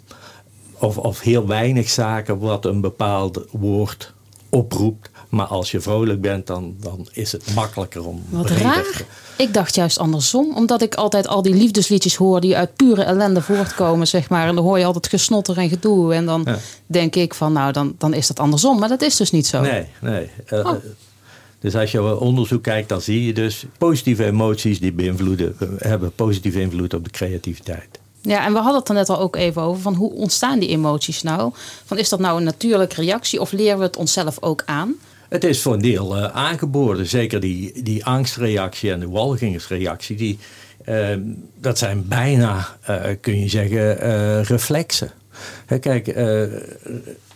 of, 0.78 0.98
of 0.98 1.20
heel 1.20 1.46
weinig 1.46 1.88
zaken 1.88 2.38
wat 2.38 2.64
een 2.64 2.80
bepaald 2.80 3.44
woord 3.50 4.12
oproept. 4.48 5.10
Maar 5.28 5.46
als 5.46 5.70
je 5.70 5.80
vrolijk 5.80 6.20
bent, 6.20 6.46
dan, 6.46 6.74
dan 6.80 7.08
is 7.12 7.32
het 7.32 7.54
makkelijker 7.54 8.06
om. 8.06 8.22
Wat 8.28 8.50
raar. 8.50 9.04
Ik 9.36 9.54
dacht 9.54 9.74
juist 9.74 9.98
andersom, 9.98 10.56
omdat 10.56 10.82
ik 10.82 10.94
altijd 10.94 11.28
al 11.28 11.42
die 11.42 11.54
liefdesliedjes 11.54 12.16
hoor 12.16 12.40
die 12.40 12.56
uit 12.56 12.76
pure 12.76 13.02
ellende 13.02 13.42
voortkomen, 13.42 14.06
zeg 14.06 14.28
maar. 14.28 14.48
En 14.48 14.54
dan 14.54 14.64
hoor 14.64 14.78
je 14.78 14.84
altijd 14.84 15.08
gesnotter 15.08 15.58
en 15.58 15.68
gedoe. 15.68 16.14
En 16.14 16.26
dan 16.26 16.42
ja. 16.44 16.58
denk 16.86 17.16
ik 17.16 17.34
van, 17.34 17.52
nou, 17.52 17.72
dan, 17.72 17.94
dan 17.98 18.14
is 18.14 18.26
dat 18.26 18.40
andersom. 18.40 18.78
Maar 18.78 18.88
dat 18.88 19.02
is 19.02 19.16
dus 19.16 19.30
niet 19.30 19.46
zo. 19.46 19.60
Nee, 19.60 19.86
nee. 20.00 20.30
Uh, 20.52 20.66
oh. 20.66 20.74
Dus 21.60 21.74
als 21.74 21.92
je 21.92 22.18
onderzoek 22.18 22.62
kijkt, 22.62 22.88
dan 22.88 23.00
zie 23.00 23.26
je 23.26 23.32
dus 23.32 23.64
positieve 23.78 24.24
emoties 24.24 24.80
die 24.80 24.92
beïnvloeden, 24.92 25.56
hebben 25.78 26.12
positieve 26.12 26.60
invloed 26.60 26.94
op 26.94 27.04
de 27.04 27.10
creativiteit. 27.10 27.98
Ja, 28.22 28.46
en 28.46 28.52
we 28.52 28.58
hadden 28.58 28.78
het 28.78 28.88
er 28.88 28.94
net 28.94 29.08
al 29.08 29.18
ook 29.18 29.36
even 29.36 29.62
over 29.62 29.82
van 29.82 29.94
hoe 29.94 30.12
ontstaan 30.12 30.58
die 30.58 30.68
emoties 30.68 31.22
nou? 31.22 31.52
Van 31.84 31.98
is 31.98 32.08
dat 32.08 32.18
nou 32.18 32.38
een 32.38 32.44
natuurlijke 32.44 33.00
reactie 33.00 33.40
of 33.40 33.52
leren 33.52 33.78
we 33.78 33.84
het 33.84 33.96
onszelf 33.96 34.36
ook 34.40 34.62
aan? 34.66 34.94
Het 35.28 35.44
is 35.44 35.62
voor 35.62 35.72
een 35.72 35.80
deel 35.80 36.16
uh, 36.16 36.24
aangeboren. 36.24 37.06
Zeker 37.06 37.40
die, 37.40 37.82
die 37.82 38.04
angstreactie 38.04 38.92
en 38.92 39.00
de 39.00 39.08
walgingsreactie. 39.08 40.16
Die, 40.16 40.38
uh, 40.88 41.08
dat 41.60 41.78
zijn 41.78 42.08
bijna, 42.08 42.76
uh, 42.90 43.00
kun 43.20 43.40
je 43.40 43.48
zeggen, 43.48 44.42
reflexen. 44.42 45.10
Hè, 45.66 45.78
kijk, 45.78 46.06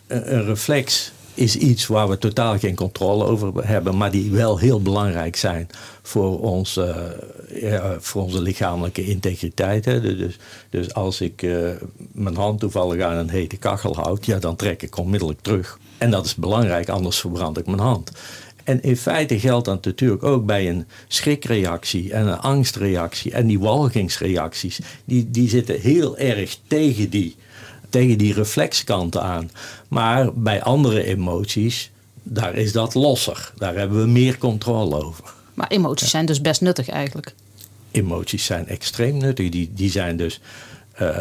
een 0.07 0.45
reflex 0.45 1.13
is 1.35 1.57
iets 1.57 1.87
waar 1.87 2.09
we 2.09 2.19
totaal 2.19 2.59
geen 2.59 2.75
controle 2.75 3.25
over 3.25 3.67
hebben, 3.67 3.97
maar 3.97 4.11
die 4.11 4.31
wel 4.31 4.59
heel 4.59 4.83
belangrijk 4.83 5.37
zijn 5.37 5.69
voor, 6.03 6.41
ons, 6.41 6.81
ja, 7.55 7.97
voor 8.01 8.23
onze 8.23 8.43
lichamelijke 8.43 9.05
integriteit. 9.05 9.85
Hè. 9.85 10.01
Dus, 10.17 10.39
dus 10.71 10.95
als 10.95 11.21
ik 11.21 11.47
mijn 12.13 12.37
hand 12.37 12.61
toevallig 12.61 13.03
aan 13.03 13.17
een 13.17 13.31
hete 13.31 13.57
kachel 13.57 13.97
houd, 13.97 14.27
ja, 14.27 14.39
dan 14.39 14.57
trek 14.57 14.83
ik 14.83 14.99
onmiddellijk 14.99 15.41
terug. 15.41 15.79
En 15.99 16.11
dat 16.11 16.25
is 16.25 16.35
belangrijk, 16.35 16.89
anders 16.89 17.21
verbrand 17.21 17.59
ik 17.59 17.67
mijn 17.67 17.79
hand. 17.79 18.13
En 18.65 18.83
in 18.83 18.97
feite 18.97 19.39
geldt 19.39 19.65
dat 19.65 19.85
natuurlijk 19.85 20.23
ook 20.23 20.47
bij 20.47 20.69
een 20.69 20.87
schrikreactie 21.09 22.13
en 22.13 22.27
een 22.27 22.39
angstreactie 22.39 23.33
en 23.33 23.47
die 23.47 23.61
walgingsreacties. 23.61 24.81
Die, 25.05 25.31
die 25.31 25.49
zitten 25.49 25.81
heel 25.81 26.19
erg 26.19 26.59
tegen 26.67 27.11
die, 27.11 27.37
tegen 27.95 28.19
die 28.19 28.35
reflexkanten 28.35 29.23
aan. 29.23 29.51
Maar 29.89 30.35
bij 30.35 30.63
andere 30.63 31.05
emoties, 31.05 31.91
daar 32.23 32.55
is 32.55 32.73
dat 32.73 32.95
losser. 32.95 33.53
Daar 33.57 33.75
hebben 33.75 34.01
we 34.01 34.07
meer 34.07 34.39
controle 34.39 35.05
over. 35.05 35.25
Maar 35.55 35.69
emoties 35.69 36.05
ja. 36.05 36.11
zijn 36.11 36.27
dus 36.27 36.41
best 36.41 36.61
nuttig 36.61 36.89
eigenlijk. 36.89 37.35
Emoties 37.91 38.45
zijn 38.45 38.69
extreem 38.69 39.17
nuttig. 39.17 39.51
Die, 39.51 39.71
die 39.75 39.91
zijn 39.91 40.17
dus 40.17 40.41
uh, 41.01 41.19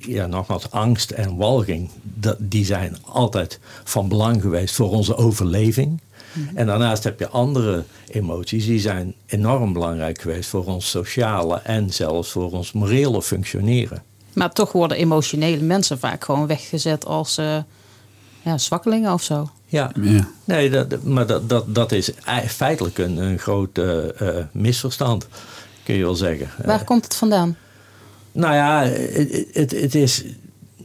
ja, 0.00 0.26
nogmaals, 0.26 0.70
angst 0.70 1.10
en 1.10 1.36
walging, 1.36 1.90
dat, 2.02 2.36
die 2.38 2.64
zijn 2.64 2.96
altijd 3.04 3.58
van 3.84 4.08
belang 4.08 4.42
geweest 4.42 4.74
voor 4.74 4.90
onze 4.90 5.16
overleving. 5.16 6.00
Mhm. 6.32 6.56
En 6.56 6.66
daarnaast 6.66 7.04
heb 7.04 7.18
je 7.18 7.28
andere 7.28 7.84
emoties, 8.08 8.66
die 8.66 8.80
zijn 8.80 9.14
enorm 9.26 9.72
belangrijk 9.72 10.20
geweest 10.20 10.50
voor 10.50 10.64
ons 10.64 10.90
sociale 10.90 11.60
en 11.64 11.92
zelfs 11.92 12.30
voor 12.30 12.52
ons 12.52 12.72
morele 12.72 13.22
functioneren. 13.22 14.02
Maar 14.36 14.52
toch 14.52 14.72
worden 14.72 14.96
emotionele 14.96 15.62
mensen 15.62 15.98
vaak 15.98 16.24
gewoon 16.24 16.46
weggezet 16.46 17.04
als 17.06 17.38
uh, 17.38 17.56
ja, 18.42 18.58
zwakkelingen 18.58 19.12
of 19.12 19.22
zo. 19.22 19.50
Ja, 19.66 19.90
ja. 20.00 20.28
nee, 20.44 20.70
dat, 20.70 21.02
maar 21.02 21.26
dat, 21.26 21.48
dat, 21.48 21.74
dat 21.74 21.92
is 21.92 22.10
feitelijk 22.46 22.98
een, 22.98 23.16
een 23.16 23.38
groot 23.38 23.78
uh, 23.78 24.04
misverstand, 24.52 25.26
kun 25.82 25.94
je 25.94 26.02
wel 26.02 26.14
zeggen. 26.14 26.48
Waar 26.64 26.84
komt 26.84 27.04
het 27.04 27.14
vandaan? 27.14 27.56
Nou 28.32 28.54
ja, 28.54 28.82
het, 28.84 29.48
het, 29.52 29.70
het 29.70 29.94
is 29.94 30.24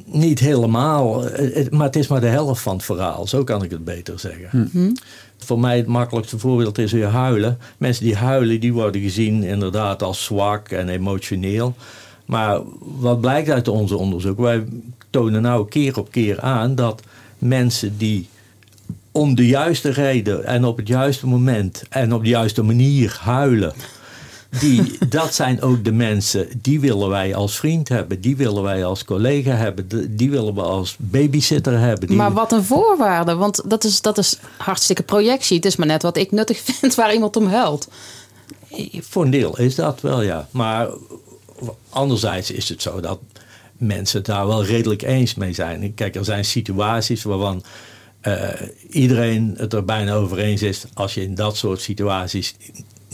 niet 0.06 0.40
helemaal, 0.40 1.22
het, 1.24 1.72
maar 1.72 1.86
het 1.86 1.96
is 1.96 2.08
maar 2.08 2.22
de 2.22 2.28
helft 2.28 2.62
van 2.62 2.76
het 2.76 2.86
verhaal. 2.86 3.28
Zo 3.28 3.44
kan 3.44 3.64
ik 3.64 3.72
het 3.72 3.84
beter 3.84 4.20
zeggen. 4.20 4.50
Mm-hmm. 4.52 4.96
Voor 5.38 5.60
mij 5.60 5.78
het 5.78 5.88
makkelijkste 5.88 6.40
voorbeeld 6.40 6.78
is 6.78 6.92
weer 6.92 7.08
huilen. 7.08 7.58
Mensen 7.78 8.06
die 8.06 8.16
huilen, 8.16 8.60
die 8.60 8.74
worden 8.74 9.02
gezien 9.02 9.44
inderdaad 9.44 10.04
als 10.04 10.24
zwak 10.24 10.70
en 10.70 10.90
emotioneel. 10.90 11.76
Maar 12.26 12.60
wat 12.80 13.22
blijkt 13.22 13.50
uit 13.50 13.68
onze 13.68 13.98
onderzoek? 13.98 14.40
Wij 14.40 14.66
tonen 15.10 15.42
nou 15.42 15.68
keer 15.68 16.00
op 16.00 16.12
keer 16.12 16.42
aan 16.42 16.76
dat 16.76 17.02
mensen 17.38 17.98
die 17.98 18.28
om 19.12 19.36
de 19.36 19.48
juiste 19.48 19.90
reden 19.90 20.46
en 20.46 20.66
op 20.66 20.78
het 20.78 20.88
juiste 20.88 21.28
moment 21.28 21.84
en 21.90 22.14
op 22.14 22.24
de 22.24 22.30
juiste 22.30 22.62
manier 22.62 23.18
huilen 23.22 23.74
die, 24.60 24.98
dat 25.10 25.34
zijn 25.34 25.62
ook 25.62 25.84
de 25.84 25.92
mensen, 25.92 26.48
die 26.62 26.80
willen 26.80 27.10
wij 27.10 27.36
als 27.36 27.56
vriend 27.56 27.90
hebben. 27.90 28.22
Die 28.22 28.38
willen 28.38 28.64
wij 28.64 28.86
als 28.86 29.06
collega 29.06 29.52
hebben. 29.52 30.16
Die 30.16 30.30
willen 30.30 30.56
we 30.56 30.62
als 30.62 30.96
babysitter 31.00 31.80
hebben. 31.80 32.08
Die... 32.08 32.18
Maar 32.18 32.34
wat 32.34 32.52
een 32.52 32.64
voorwaarde. 32.64 33.36
Want 33.36 33.62
dat 33.70 33.84
is, 33.84 34.02
dat 34.02 34.18
is 34.18 34.40
hartstikke 34.58 35.04
projectie. 35.04 35.56
Het 35.56 35.66
is 35.66 35.76
maar 35.76 35.88
net 35.88 36.02
wat 36.02 36.18
ik 36.18 36.32
nuttig 36.32 36.60
vind 36.80 36.96
waar 36.96 37.14
iemand 37.14 37.36
om 37.36 37.48
huilt. 37.48 37.88
Voor 38.94 39.24
een 39.24 39.32
deel 39.32 39.58
is 39.58 39.76
dat 39.76 40.02
wel, 40.02 40.22
ja. 40.22 40.48
Maar 40.52 40.88
anderzijds 41.90 42.52
is 42.52 42.70
het 42.70 42.82
zo 42.82 43.00
dat 43.00 43.20
mensen 43.78 44.18
het 44.18 44.26
daar 44.26 44.48
wel 44.48 44.66
redelijk 44.66 45.02
eens 45.02 45.36
mee 45.36 45.54
zijn. 45.54 45.94
Kijk, 45.94 46.16
er 46.16 46.26
zijn 46.26 46.46
situaties 46.46 47.24
waarvan 47.24 47.64
uh, 48.28 48.50
iedereen 48.90 49.54
het 49.58 49.74
er 49.74 49.86
bijna 49.86 50.14
over 50.14 50.40
eens 50.40 50.62
is. 50.62 50.84
Als 50.94 51.14
je 51.14 51.24
in 51.24 51.36
dat 51.36 51.58
soort 51.58 51.82
situaties 51.82 52.56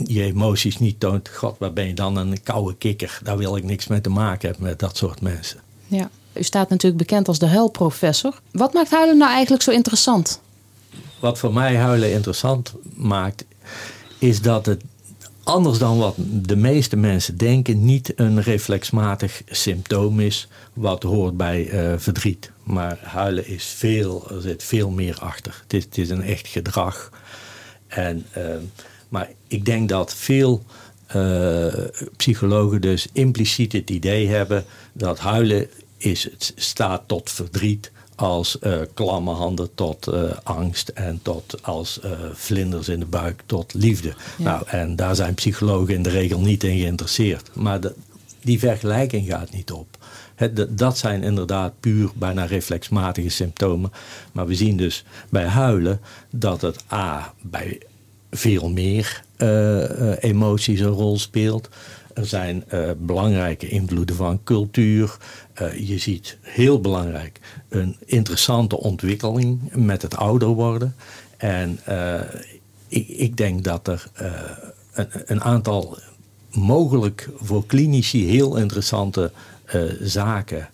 je 0.06 0.24
emoties 0.24 0.78
niet 0.78 1.00
toont. 1.00 1.30
God, 1.30 1.56
waar 1.60 1.74
ben 1.74 1.88
je 1.88 1.94
dan 1.94 2.16
een 2.16 2.44
koude 2.44 2.76
kikker? 2.76 3.20
Daar 3.24 3.38
wil 3.38 3.56
ik 3.56 3.64
niks 3.64 3.88
mee 3.88 4.02
te 4.02 4.10
maken 4.10 4.50
hebben 4.50 4.68
met 4.68 4.80
dat 4.80 4.98
soort 4.98 5.22
mensen. 5.22 5.60
Ja, 5.88 6.10
u 6.34 6.44
staat 6.44 6.70
natuurlijk 6.70 6.98
bekend 6.98 7.28
als 7.28 7.40
de 7.40 7.48
huilprofessor. 7.48 8.42
Wat 8.52 8.74
maakt 8.74 8.92
huilen 8.92 9.18
nou 9.18 9.32
eigenlijk 9.32 9.64
zo 9.64 9.72
interessant? 9.72 10.40
Wat 11.20 11.40
voor 11.40 11.54
mij 11.54 11.76
huilen 11.76 12.12
interessant 12.12 12.74
maakt, 12.96 13.46
is 14.20 14.42
dat 14.42 14.66
het 14.66 14.84
anders 15.48 15.78
dan 15.78 15.98
wat 15.98 16.16
de 16.32 16.56
meeste 16.56 16.96
mensen 16.96 17.38
denken, 17.38 17.86
niet 17.86 18.14
een 18.16 18.42
reflexmatig 18.42 19.42
symptoom 19.46 20.20
is 20.20 20.48
wat 20.74 21.04
hoort 21.04 21.38
bij 21.38 21.70
uh, 21.72 21.94
verdriet. 21.98 22.52
Maar 22.64 22.98
huilen 23.02 23.48
is 23.48 23.66
veel, 23.66 24.30
er 24.32 24.42
zit 24.42 24.64
veel 24.64 24.90
meer 24.90 25.18
achter. 25.20 25.64
Het 25.68 25.98
is, 25.98 26.10
een 26.10 26.22
echt 26.22 26.48
gedrag. 26.48 27.12
En, 27.88 28.26
uh, 28.38 28.44
maar 29.10 29.30
ik 29.48 29.66
denk 29.66 29.90
dat 29.90 30.14
veel 30.14 30.64
uh, 31.16 31.74
psychologen 32.18 32.82
dus 32.82 33.08
impliciet 33.12 33.72
het 33.72 33.90
idee 33.90 34.28
hebben 34.28 34.66
dat 34.94 35.20
huilen 35.20 35.68
is, 35.98 36.24
het 36.24 36.54
staat 36.56 37.02
tot 37.06 37.32
verdriet 37.32 37.92
als 38.18 38.58
uh, 38.62 38.78
klamme 38.94 39.32
handen 39.32 39.70
tot 39.76 40.08
uh, 40.08 40.22
angst 40.44 40.90
en 40.90 41.20
tot 41.22 41.58
als 41.62 42.00
uh, 42.06 42.12
vlinders 42.34 42.88
in 42.88 43.00
de 43.00 43.06
buik 43.06 43.44
tot 43.46 43.74
liefde. 43.74 44.14
Nou, 44.38 44.64
en 44.68 44.96
daar 44.96 45.16
zijn 45.16 45.34
psychologen 45.34 45.94
in 45.94 46.04
de 46.04 46.10
regel 46.10 46.40
niet 46.40 46.64
in 46.64 46.78
geïnteresseerd. 46.78 47.50
Maar 47.54 47.80
de, 47.82 47.94
die 48.42 48.60
vergelijking 48.60 49.28
gaat 49.28 49.52
niet 49.52 49.72
op. 49.72 49.88
Dat 50.70 50.98
zijn 50.98 51.24
inderdaad 51.24 51.74
puur 51.80 52.10
bijna 52.16 52.46
reflexmatige 52.46 53.30
symptomen. 53.30 53.92
Maar 54.32 54.48
we 54.48 54.56
zien 54.56 54.78
dus 54.78 55.06
bij 55.30 55.46
huilen 55.46 56.00
dat 56.30 56.62
het 56.62 56.84
A 56.94 57.34
bij 57.42 57.82
veel 58.32 58.70
meer 58.70 59.24
emoties 60.20 60.80
een 60.80 60.88
rol 60.88 61.20
speelt. 61.20 61.70
Er 62.18 62.26
zijn 62.26 62.64
uh, 62.74 62.90
belangrijke 62.98 63.68
invloeden 63.68 64.16
van 64.16 64.44
cultuur. 64.44 65.18
Uh, 65.62 65.88
je 65.88 65.98
ziet 65.98 66.38
heel 66.42 66.82
belangrijk 66.82 67.40
een 67.70 67.96
interessante 68.06 68.78
ontwikkeling 68.78 69.60
met 69.76 70.02
het 70.02 70.16
ouder 70.16 70.48
worden. 70.48 70.96
En 71.38 71.80
uh, 71.90 72.20
ik, 72.88 73.08
ik, 73.08 73.38
denk 73.38 73.64
dat 73.64 73.88
er 73.88 74.08
een, 74.94 75.08
een, 75.26 75.42
aantal 75.42 75.98
mogelijk 76.52 77.30
voor 77.36 77.66
klinici 77.66 78.26
heel 78.26 78.58
interessante 78.58 79.32
zaken 80.02 80.70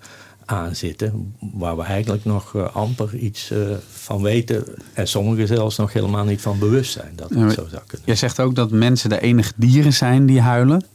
aan 0.46 0.76
zitten. 0.76 1.36
Waar 1.54 1.78
we 1.78 1.84
eigenlijk 1.84 2.26
nog 2.26 2.74
amper 2.74 3.16
iets 3.16 3.54
van 3.90 4.22
weten. 4.22 4.66
En 4.94 5.08
sommigen 5.08 5.48
zelfs 5.48 5.78
nog 5.78 5.94
helemaal 5.94 6.26
niet 6.26 6.42
van 6.42 6.60
bewust 6.60 6.92
zijn 6.92 7.14
dat 7.16 7.30
het 7.30 7.40
ja, 7.40 7.50
zo 7.50 7.68
zou 7.70 7.82
kunnen. 7.88 8.08
Jij 8.08 8.16
zegt 8.16 8.40
ook 8.40 8.56
dat 8.56 8.72
mensen 8.72 9.10
de 9.10 9.22
enige 9.22 9.54
dieren 9.56 9.94
zijn 9.94 10.26
die 10.26 10.42
huilen. 10.42 10.86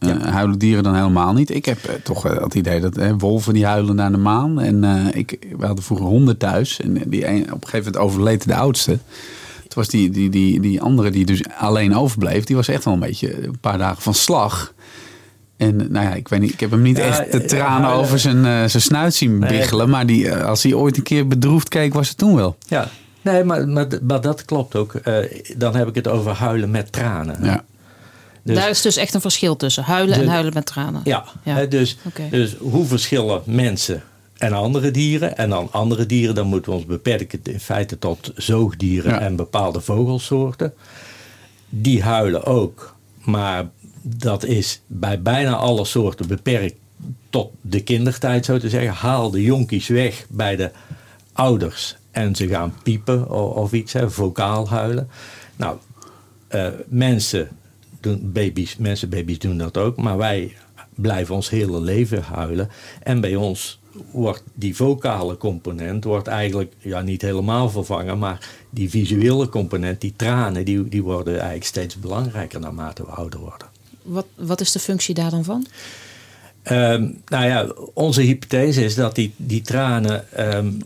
Ja. 0.00 0.16
Uh, 0.16 0.26
huilen 0.26 0.58
dieren 0.58 0.82
dan 0.82 0.94
helemaal 0.94 1.32
niet. 1.32 1.50
Ik 1.50 1.64
heb 1.64 1.78
uh, 1.86 1.94
toch 2.02 2.22
het 2.22 2.54
idee 2.54 2.80
dat 2.80 2.98
wolven 3.18 3.54
die 3.54 3.66
huilen 3.66 3.94
naar 3.94 4.10
de 4.10 4.18
maan. 4.18 4.60
En 4.60 4.84
ik, 5.14 5.46
we 5.58 5.66
hadden 5.66 5.84
vroeger 5.84 6.06
honden 6.06 6.36
thuis. 6.36 6.80
En 6.80 7.02
die 7.06 7.26
een, 7.26 7.42
op 7.42 7.62
een 7.62 7.68
gegeven 7.68 7.92
moment 7.92 7.96
overleed 7.96 8.46
de 8.46 8.54
oudste. 8.54 8.98
Het 9.64 9.74
was 9.74 9.88
die, 9.88 10.10
die, 10.10 10.30
die, 10.30 10.60
die 10.60 10.80
andere 10.80 11.10
die 11.10 11.24
dus 11.24 11.42
alleen 11.58 11.96
overbleef. 11.96 12.44
Die 12.44 12.56
was 12.56 12.68
echt 12.68 12.84
wel 12.84 12.94
een 12.94 13.00
beetje 13.00 13.46
een 13.46 13.58
paar 13.60 13.78
dagen 13.78 14.02
van 14.02 14.14
slag. 14.14 14.72
En 15.56 15.76
nou 15.76 16.06
ja, 16.06 16.14
ik 16.14 16.28
weet 16.28 16.40
niet, 16.40 16.52
ik 16.52 16.60
heb 16.60 16.70
hem 16.70 16.82
niet 16.82 16.98
echt 16.98 17.32
de 17.32 17.44
tranen 17.44 17.90
over 17.90 18.18
zijn, 18.18 18.70
zijn 18.70 18.82
snuit 18.82 19.14
zien 19.14 19.40
biggelen. 19.40 19.90
Maar 19.90 20.06
die, 20.06 20.34
als 20.34 20.62
hij 20.62 20.74
ooit 20.74 20.96
een 20.96 21.02
keer 21.02 21.26
bedroefd 21.26 21.68
keek, 21.68 21.94
was 21.94 22.08
het 22.08 22.18
toen 22.18 22.34
wel. 22.34 22.56
Ja, 22.66 22.88
nee, 23.22 23.44
maar, 23.44 23.68
maar, 23.68 23.86
maar 24.02 24.20
dat 24.20 24.44
klopt 24.44 24.76
ook. 24.76 24.92
dan 25.56 25.76
heb 25.76 25.88
ik 25.88 25.94
het 25.94 26.08
over 26.08 26.32
huilen 26.32 26.70
met 26.70 26.92
tranen. 26.92 27.44
Ja. 27.44 27.64
Dus, 28.42 28.56
Daar 28.56 28.68
is 28.68 28.82
dus 28.82 28.96
echt 28.96 29.14
een 29.14 29.20
verschil 29.20 29.56
tussen 29.56 29.82
huilen 29.82 30.18
en 30.18 30.28
huilen 30.28 30.54
met 30.54 30.66
tranen. 30.66 31.00
Ja, 31.04 31.24
ja. 31.44 31.66
dus, 31.66 31.96
okay. 32.06 32.28
dus 32.28 32.56
hoe 32.56 32.86
verschillen 32.86 33.42
mensen 33.44 34.02
en 34.36 34.52
andere 34.52 34.90
dieren? 34.90 35.36
En 35.36 35.50
dan 35.50 35.68
andere 35.70 36.06
dieren, 36.06 36.34
dan 36.34 36.46
moeten 36.46 36.70
we 36.70 36.76
ons 36.76 36.86
beperken 36.86 37.40
in 37.42 37.60
feite 37.60 37.98
tot 37.98 38.32
zoogdieren 38.34 39.12
ja. 39.12 39.20
en 39.20 39.36
bepaalde 39.36 39.80
vogelsoorten. 39.80 40.74
Die 41.68 42.02
huilen 42.02 42.44
ook, 42.44 42.94
maar 43.24 43.68
dat 44.02 44.44
is 44.44 44.80
bij 44.86 45.22
bijna 45.22 45.54
alle 45.54 45.84
soorten 45.84 46.26
beperkt 46.26 46.74
tot 47.30 47.50
de 47.60 47.82
kindertijd, 47.82 48.44
zo 48.44 48.58
te 48.58 48.68
zeggen. 48.68 48.92
Haal 48.92 49.30
de 49.30 49.42
jonkies 49.42 49.88
weg 49.88 50.26
bij 50.28 50.56
de 50.56 50.70
ouders 51.32 51.96
en 52.10 52.34
ze 52.34 52.48
gaan 52.48 52.74
piepen 52.82 53.30
of, 53.30 53.54
of 53.54 53.72
iets, 53.72 53.92
hè, 53.92 54.10
vocaal 54.10 54.68
huilen. 54.68 55.08
Nou, 55.56 55.76
uh, 56.54 56.66
mensen 56.88 57.48
doen 58.00 58.32
baby's, 58.32 58.76
mensenbaby's 58.76 59.38
doen 59.38 59.58
dat 59.58 59.76
ook. 59.76 59.96
Maar 59.96 60.16
wij 60.16 60.56
blijven 60.94 61.34
ons 61.34 61.50
hele 61.50 61.80
leven 61.80 62.22
huilen. 62.22 62.68
En 63.02 63.20
bij 63.20 63.36
ons 63.36 63.80
wordt 64.10 64.42
die 64.54 64.76
vocale 64.76 65.36
component 65.36 66.04
wordt 66.04 66.26
eigenlijk 66.26 66.72
ja, 66.78 67.00
niet 67.00 67.22
helemaal 67.22 67.70
vervangen. 67.70 68.18
Maar 68.18 68.48
die 68.70 68.90
visuele 68.90 69.48
component, 69.48 70.00
die 70.00 70.14
tranen, 70.16 70.64
die, 70.64 70.88
die 70.88 71.02
worden 71.02 71.34
eigenlijk 71.34 71.64
steeds 71.64 71.96
belangrijker 71.96 72.60
naarmate 72.60 73.02
we 73.02 73.10
ouder 73.10 73.40
worden. 73.40 73.68
Wat, 74.02 74.26
wat 74.34 74.60
is 74.60 74.72
de 74.72 74.78
functie 74.78 75.14
daar 75.14 75.30
dan 75.30 75.44
van? 75.44 75.66
Um, 76.70 77.20
nou 77.26 77.46
ja, 77.46 77.72
onze 77.94 78.20
hypothese 78.20 78.84
is 78.84 78.94
dat 78.94 79.14
die, 79.14 79.32
die 79.36 79.60
tranen. 79.60 80.24
Um, 80.56 80.78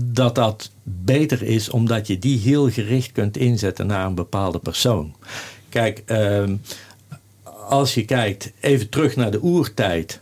dat 0.00 0.34
dat 0.34 0.70
beter 0.82 1.42
is 1.42 1.68
omdat 1.68 2.06
je 2.06 2.18
die 2.18 2.38
heel 2.38 2.70
gericht 2.70 3.12
kunt 3.12 3.36
inzetten 3.36 3.86
naar 3.86 4.06
een 4.06 4.14
bepaalde 4.14 4.58
persoon. 4.58 5.14
Kijk, 5.70 6.02
ehm, 6.06 6.54
als 7.68 7.94
je 7.94 8.04
kijkt 8.04 8.52
even 8.60 8.88
terug 8.88 9.16
naar 9.16 9.30
de 9.30 9.42
oertijd. 9.42 10.20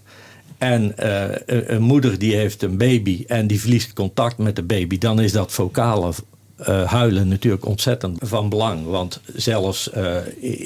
En 0.59 0.95
uh, 1.01 1.25
een, 1.47 1.83
moeder 1.83 2.19
die 2.19 2.37
heeft 2.37 2.63
een 2.63 2.77
baby 2.77 3.25
en 3.27 3.47
die 3.47 3.61
verliest 3.61 3.93
contact 3.93 4.39
met 4.39 4.57
de 4.57 4.63
baby, 4.63 4.99
dan 4.99 5.21
is 5.21 5.33
dat 5.33 5.53
vocale 5.53 6.13
uh, 6.61 6.83
huilen 6.85 7.29
natuurlijk 7.29 7.67
ontzettend 7.67 8.19
van 8.21 8.49
belang. 8.49 8.87
Want 8.87 9.21
zelfs 9.35 9.91
uh, 9.97 10.17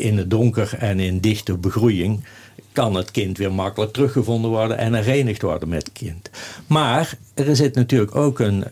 in 0.01 0.19
het 0.19 0.31
donker 0.31 0.75
en 0.79 1.01
in 1.01 1.21
dichte 1.21 1.57
begroeiing 1.57 2.25
kan 2.73 2.95
het 2.95 3.11
kind 3.11 3.39
weer 3.39 3.53
makkelijk 3.53 3.93
teruggevonden 3.93 4.51
worden 4.51 4.79
en 4.79 4.95
herenigd 4.95 5.43
worden 5.43 5.69
met 5.69 5.83
het 5.83 5.93
kind. 5.93 6.31
Maar 6.67 7.19
er 7.35 7.57
zit 7.57 7.75
natuurlijk 7.75 8.17
ook 8.17 8.39
een 8.39 8.65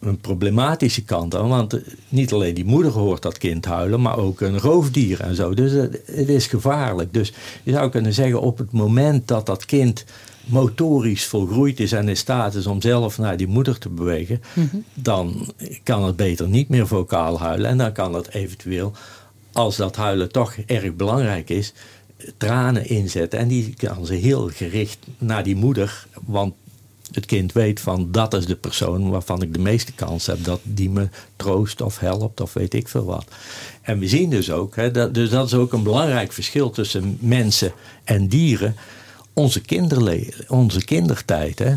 een 0.00 0.20
problematische 0.20 1.04
kant 1.04 1.34
aan. 1.34 1.48
Want 1.48 1.80
niet 2.08 2.32
alleen 2.32 2.54
die 2.54 2.64
moeder 2.64 2.92
hoort 2.92 3.22
dat 3.22 3.38
kind 3.38 3.64
huilen, 3.64 4.00
maar 4.00 4.18
ook 4.18 4.40
een 4.40 4.58
roofdier 4.58 5.20
en 5.20 5.34
zo. 5.34 5.54
Dus 5.54 5.72
het, 5.72 6.28
is 6.28 6.46
gevaarlijk. 6.46 7.12
Dus 7.12 7.32
je 7.62 7.72
zou 7.72 7.90
kunnen 7.90 8.12
zeggen, 8.12 8.40
op 8.40 8.58
het 8.58 8.72
moment 8.72 9.28
dat 9.28 9.46
dat 9.46 9.64
kind 9.64 10.04
motorisch 10.44 11.24
volgroeid 11.24 11.80
is 11.80 11.92
en 11.92 12.08
in 12.08 12.16
staat 12.16 12.54
is 12.54 12.66
om 12.66 12.80
zelf 12.80 13.18
naar 13.18 13.36
die 13.36 13.46
moeder 13.46 13.78
te 13.78 13.88
bewegen, 13.88 14.42
mhm. 14.54 14.76
dan 14.94 15.52
kan 15.82 16.04
het 16.04 16.16
beter 16.16 16.48
niet 16.48 16.68
meer 16.68 16.86
vocaal 16.86 17.40
huilen. 17.40 17.70
En 17.70 17.78
dan 17.78 17.92
kan 17.92 18.14
het 18.14 18.28
eventueel, 18.28 18.92
als 19.52 19.76
dat 19.76 19.96
huilen 19.96 20.32
toch 20.32 20.56
erg 20.66 20.94
belangrijk 20.94 21.50
is, 21.50 21.72
tranen 22.36 22.88
inzetten. 22.88 23.38
En 23.38 23.48
die 23.48 23.74
kan 23.76 24.06
ze 24.06 24.14
heel 24.14 24.50
gericht 24.54 24.98
naar 25.18 25.42
die 25.42 25.56
moeder, 25.56 26.06
want 26.24 26.54
het 27.12 27.26
kind 27.26 27.52
weet 27.52 27.80
van 27.80 28.12
dat 28.12 28.34
is 28.34 28.46
de 28.46 28.56
persoon 28.56 29.10
waarvan 29.10 29.42
ik 29.42 29.52
de 29.52 29.58
meeste 29.58 29.92
kans 29.92 30.26
heb 30.26 30.44
dat 30.44 30.60
die 30.62 30.90
me 30.90 31.08
troost 31.36 31.80
of 31.82 31.98
helpt 31.98 32.40
of 32.40 32.52
weet 32.52 32.74
ik 32.74 32.88
veel 32.88 33.04
wat. 33.04 33.24
En 33.82 33.98
we 33.98 34.08
zien 34.08 34.30
dus 34.30 34.50
ook, 34.50 34.76
hè, 34.76 34.90
dat, 34.90 35.14
dus 35.14 35.30
dat 35.30 35.46
is 35.46 35.54
ook 35.54 35.72
een 35.72 35.82
belangrijk 35.82 36.32
verschil 36.32 36.70
tussen 36.70 37.18
mensen 37.20 37.72
en 38.04 38.28
dieren. 38.28 38.76
Onze, 39.32 39.60
kinderle 39.60 40.32
onze 40.48 40.84
kindertijd, 40.84 41.58
hè, 41.58 41.76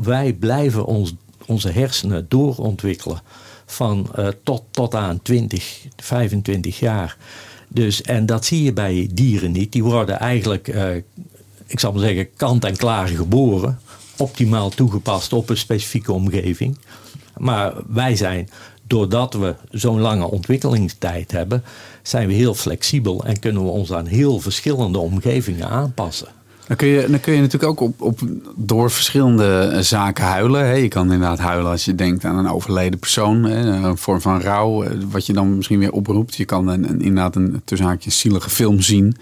wij 0.00 0.32
blijven 0.32 0.84
ons, 0.84 1.14
onze 1.46 1.70
hersenen 1.70 2.26
doorontwikkelen 2.28 3.22
van 3.66 4.10
uh, 4.18 4.28
tot, 4.42 4.62
tot 4.70 4.94
aan 4.94 5.22
20, 5.22 5.86
25 5.96 6.78
jaar. 6.78 7.16
Dus, 7.68 8.02
en 8.02 8.26
dat 8.26 8.44
zie 8.44 8.62
je 8.62 8.72
bij 8.72 9.08
dieren 9.12 9.52
niet. 9.52 9.72
Die 9.72 9.84
worden 9.84 10.18
eigenlijk, 10.18 10.68
uh, 10.68 10.94
ik 11.66 11.80
zal 11.80 11.92
maar 11.92 12.02
zeggen, 12.02 12.28
kant 12.36 12.64
en 12.64 12.76
klaar 12.76 13.08
geboren 13.08 13.78
optimaal 14.18 14.68
toegepast 14.68 15.32
op 15.32 15.50
een 15.50 15.56
specifieke 15.56 16.12
omgeving. 16.12 16.78
Maar 17.36 17.72
wij 17.86 18.16
zijn, 18.16 18.48
doordat 18.86 19.34
we 19.34 19.54
zo'n 19.70 20.00
lange 20.00 20.30
ontwikkelingstijd 20.30 21.32
hebben, 21.32 21.62
zijn 22.02 22.28
we 22.28 22.34
heel 22.34 22.54
flexibel 22.54 23.24
en 23.24 23.38
kunnen 23.38 23.64
we 23.64 23.68
ons 23.68 23.92
aan 23.92 24.06
heel 24.06 24.40
verschillende 24.40 24.98
omgevingen 24.98 25.68
aanpassen. 25.68 26.28
Dan 26.68 26.76
kun 26.76 26.88
je, 26.88 27.06
dan 27.10 27.20
kun 27.20 27.34
je 27.34 27.40
natuurlijk 27.40 27.70
ook 27.70 27.80
op, 27.80 28.00
op, 28.00 28.20
door 28.56 28.90
verschillende 28.90 29.78
zaken 29.80 30.24
huilen. 30.24 30.66
Hè. 30.66 30.72
Je 30.72 30.88
kan 30.88 31.12
inderdaad 31.12 31.38
huilen 31.38 31.70
als 31.70 31.84
je 31.84 31.94
denkt 31.94 32.24
aan 32.24 32.38
een 32.38 32.50
overleden 32.50 32.98
persoon. 32.98 33.44
Hè. 33.44 33.58
Een 33.58 33.98
vorm 33.98 34.20
van 34.20 34.40
rouw, 34.40 34.82
eh, 34.82 34.90
wat 35.10 35.26
je 35.26 35.32
dan 35.32 35.56
misschien 35.56 35.78
weer 35.78 35.92
oproept. 35.92 36.36
Je 36.36 36.44
kan 36.44 36.68
een, 36.68 37.00
inderdaad 37.00 37.36
een 37.36 37.62
tussen 37.64 37.86
haakjes 37.86 38.18
zielige 38.18 38.50
film 38.50 38.80
zien. 38.80 39.16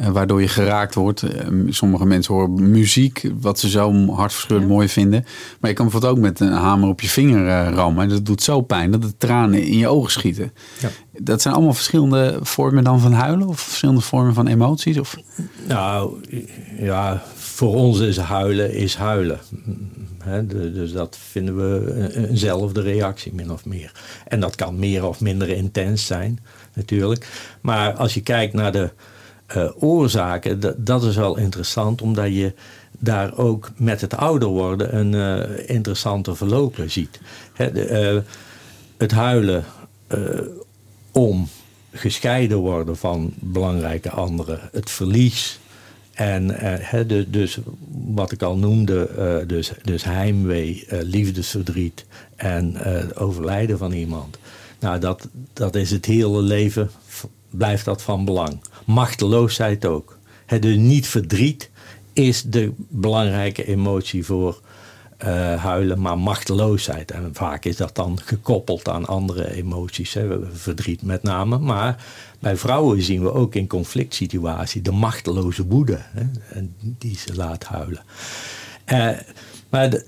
Eh, 0.00 0.08
waardoor 0.08 0.40
je 0.40 0.48
geraakt 0.48 0.94
wordt. 0.94 1.22
Eh, 1.22 1.48
sommige 1.68 2.06
mensen 2.06 2.34
horen 2.34 2.70
muziek, 2.70 3.30
wat 3.40 3.58
ze 3.58 3.68
zo 3.68 4.06
hartverscheurend 4.06 4.68
mooi 4.68 4.88
vinden. 4.88 5.24
Maar 5.60 5.70
je 5.70 5.76
kan 5.76 5.84
bijvoorbeeld 5.84 6.16
ook 6.16 6.22
met 6.22 6.40
een 6.40 6.52
hamer 6.52 6.88
op 6.88 7.00
je 7.00 7.08
vinger 7.08 7.46
uh, 7.46 7.74
rammen. 7.74 8.08
Dat 8.08 8.26
doet 8.26 8.42
zo 8.42 8.60
pijn 8.60 8.90
dat 8.90 9.02
de 9.02 9.16
tranen 9.16 9.62
in 9.62 9.78
je 9.78 9.88
ogen 9.88 10.10
schieten. 10.10 10.52
Ja. 10.80 10.88
Dat 11.18 11.42
zijn 11.42 11.54
allemaal 11.54 11.74
verschillende 11.74 12.38
vormen 12.42 12.84
dan 12.84 13.00
van 13.00 13.12
huilen? 13.12 13.48
Of 13.48 13.60
verschillende 13.60 14.00
vormen 14.00 14.34
van 14.34 14.46
emoties? 14.46 14.98
Of? 14.98 15.16
Nou, 15.66 16.14
ja, 16.78 17.22
voor 17.36 17.74
ons 17.74 18.00
is 18.00 18.16
huilen 18.16 18.74
is 18.74 18.96
huilen. 18.96 19.40
dus 20.74 20.92
dat 20.92 21.18
vinden 21.30 21.56
we 21.56 22.26
eenzelfde 22.28 22.80
reactie, 22.80 23.34
min 23.34 23.52
of 23.52 23.64
meer. 23.64 23.92
En 24.28 24.40
dat 24.40 24.54
kan 24.54 24.78
meer 24.78 25.06
of 25.06 25.20
minder 25.20 25.48
intens 25.48 26.06
zijn, 26.06 26.38
natuurlijk. 26.74 27.26
Maar 27.60 27.92
als 27.92 28.14
je 28.14 28.20
kijkt 28.20 28.52
naar 28.52 28.72
de 28.72 28.90
uh, 29.56 29.70
oorzaken, 29.78 30.84
dat, 30.84 31.02
is 31.02 31.16
wel 31.16 31.36
interessant, 31.36 32.02
omdat 32.02 32.34
je 32.34 32.52
daar 32.98 33.36
ook 33.36 33.70
met 33.76 34.00
het 34.00 34.16
ouder 34.16 34.48
worden 34.48 34.96
een 34.96 35.12
uh, 35.12 35.68
interessante 35.68 36.34
verlopen 36.34 36.90
ziet. 36.90 37.20
uh, 37.74 38.18
het 38.96 39.10
huilen 39.10 39.64
om 41.12 41.48
gescheiden 41.92 42.58
worden 42.58 42.96
van 42.96 43.32
belangrijke 43.38 44.10
anderen, 44.10 44.60
het 44.72 44.90
verlies. 44.90 45.60
En 46.12 46.56
dus 47.30 47.58
wat 48.14 48.32
ik 48.32 48.42
al 48.42 48.56
noemde, 48.56 49.08
dus, 49.46 49.72
dus 49.82 50.04
heimwee, 50.04 50.86
liefdesverdriet 50.88 52.04
en 52.36 52.76
overlijden 53.14 53.78
van 53.78 53.92
iemand. 53.92 54.38
Nou, 54.80 54.98
dat, 54.98 55.28
dat 55.52 55.74
is 55.74 55.90
het 55.90 56.06
hele 56.06 56.42
leven, 56.42 56.90
blijft 57.50 57.84
dat 57.84 58.02
van 58.02 58.24
belang 58.24 58.60
machteloosheid 58.84 59.86
ook. 59.86 60.18
Het 60.46 60.62
dus 60.62 60.76
niet 60.76 61.06
verdriet 61.06 61.70
is 62.12 62.42
de 62.42 62.72
belangrijke 62.76 63.64
emotie 63.64 64.24
voor 64.24 64.60
uh, 65.24 65.54
huilen, 65.62 66.00
maar 66.00 66.18
machteloosheid. 66.18 67.10
En 67.10 67.30
vaak 67.32 67.64
is 67.64 67.76
dat 67.76 67.94
dan 67.94 68.18
gekoppeld 68.24 68.88
aan 68.88 69.06
andere 69.06 69.54
emoties, 69.54 70.16
verdriet 70.52 71.02
met 71.02 71.22
name. 71.22 71.58
Maar 71.58 72.04
bij 72.38 72.56
vrouwen 72.56 73.02
zien 73.02 73.22
we 73.22 73.32
ook 73.32 73.54
in 73.54 73.66
conflict 73.66 74.14
situatie 74.14 74.82
de 74.82 74.92
machteloze 74.92 75.66
woede 75.66 75.98
hè, 76.00 76.24
die 76.80 77.16
ze 77.16 77.34
laat 77.34 77.64
huilen. 77.64 78.02
Uh, 78.86 79.10
maar 79.70 80.02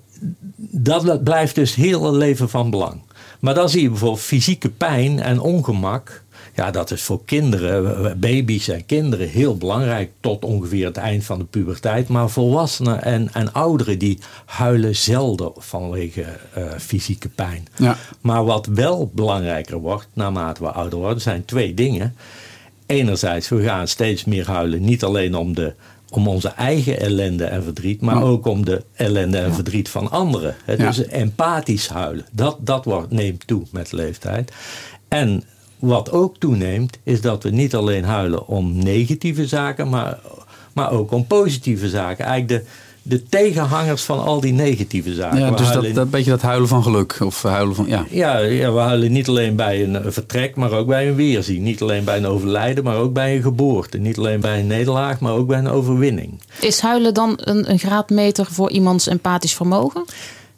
dat 0.71 1.25
blijft 1.25 1.55
dus 1.55 1.75
heel 1.75 2.05
het 2.05 2.15
leven 2.15 2.49
van 2.49 2.71
belang. 2.71 3.03
Maar 3.41 3.55
dan 3.55 3.69
zie 3.69 3.83
je 3.83 3.89
bijvoorbeeld 3.89 4.21
fysieke 4.21 4.71
pijn 4.71 5.21
en 5.21 5.41
ongemak 5.41 6.23
ja, 6.55 6.71
dat 6.71 6.91
is 6.91 7.03
voor 7.03 7.25
kinderen, 7.25 8.21
baby's 8.21 8.69
en 8.69 8.87
kinderen 8.87 9.29
heel 9.29 9.57
belangrijk 9.57 10.11
tot 10.21 10.45
ongeveer 10.45 10.87
het 10.87 10.97
eind 10.97 11.25
van 11.25 11.39
de 11.39 11.45
puberteit. 11.45 12.09
Maar 12.09 12.31
volwassenen 12.31 13.03
en, 13.03 13.29
en 13.33 13.53
ouderen 13.53 13.99
die 13.99 14.19
huilen 14.45 14.97
zelden 14.97 15.53
vanwege 15.57 16.25
uh, 16.59 16.65
fysieke 16.79 17.29
pijn. 17.29 17.67
Ja. 17.77 17.97
Maar 18.21 18.45
wat 18.45 18.67
wel 18.67 19.11
belangrijker 19.15 19.79
wordt 19.79 20.09
naarmate 20.13 20.63
we 20.63 20.71
ouder 20.71 20.99
worden, 20.99 21.23
zijn 21.23 21.45
twee 21.45 21.75
dingen. 21.75 22.17
Enerzijds, 22.87 23.49
we 23.49 23.63
gaan 23.63 23.89
steeds 23.89 24.25
meer 24.25 24.47
huilen, 24.47 24.85
niet 24.85 25.05
alleen 25.05 25.35
om 25.35 25.55
de 25.55 25.75
om 26.15 26.29
onze 26.29 26.49
eigen 26.49 27.01
ellende 27.01 27.45
en 27.45 27.63
verdriet, 27.63 28.01
maar 28.01 28.23
ook 28.23 28.47
om 28.47 28.65
de 28.65 28.83
ellende 28.95 29.39
en 29.39 29.55
verdriet 29.55 29.89
van 29.89 30.11
anderen. 30.11 30.57
Dus 30.77 31.07
empathisch 31.07 31.89
huilen, 31.89 32.27
dat, 32.33 32.57
dat 32.61 32.85
wordt, 32.85 33.11
neemt 33.11 33.47
toe 33.47 33.63
met 33.71 33.93
leeftijd. 33.93 34.53
En 35.09 35.45
wat 35.83 36.13
ook 36.13 36.37
toeneemt, 36.39 36.99
is 37.03 37.21
dat 37.21 37.43
we 37.43 37.51
niet 37.51 37.75
alleen 37.75 38.05
huilen 38.05 38.47
om 38.47 38.79
negatieve 38.79 39.47
zaken, 39.47 39.89
maar, 39.89 40.19
maar 40.73 40.91
ook 40.91 41.13
om 41.13 41.27
positieve 41.27 41.89
zaken. 41.89 42.25
Eigenlijk 42.25 42.65
de, 42.65 42.71
de 43.03 43.23
tegenhangers 43.23 44.03
van 44.03 44.25
al 44.25 44.41
die 44.41 44.53
negatieve 44.53 45.15
zaken. 45.15 45.39
Ja, 45.39 45.51
dus 45.51 45.73
dat, 45.73 45.95
dat 45.95 46.11
beetje 46.11 46.31
dat 46.31 46.43
huilen 46.43 46.69
van 46.69 46.83
geluk. 46.83 47.17
Of 47.21 47.43
huilen 47.43 47.75
van, 47.75 47.87
ja. 47.89 48.05
Ja, 48.11 48.39
ja, 48.39 48.73
we 48.73 48.79
huilen 48.79 49.13
niet 49.13 49.29
alleen 49.29 49.57
bij 49.57 49.83
een 49.83 50.13
vertrek, 50.13 50.57
maar 50.57 50.73
ook 50.73 50.87
bij 50.87 51.09
een 51.09 51.15
weerzien. 51.15 51.63
Niet 51.63 51.83
alleen 51.83 52.05
bij 52.05 52.17
een 52.17 52.27
overlijden, 52.27 52.85
maar 52.85 52.97
ook 52.97 53.13
bij 53.13 53.37
een 53.37 53.43
geboorte. 53.43 53.99
Niet 53.99 54.19
alleen 54.19 54.41
bij 54.41 54.61
een 54.61 54.67
nederlaag, 54.67 55.21
maar 55.21 55.33
ook 55.33 55.47
bij 55.47 55.59
een 55.59 55.69
overwinning. 55.69 56.41
Is 56.61 56.81
huilen 56.81 57.15
dan 57.15 57.39
een, 57.41 57.71
een 57.71 57.79
graadmeter 57.79 58.47
voor 58.51 58.71
iemands 58.71 59.07
empathisch 59.07 59.55
vermogen? 59.55 60.05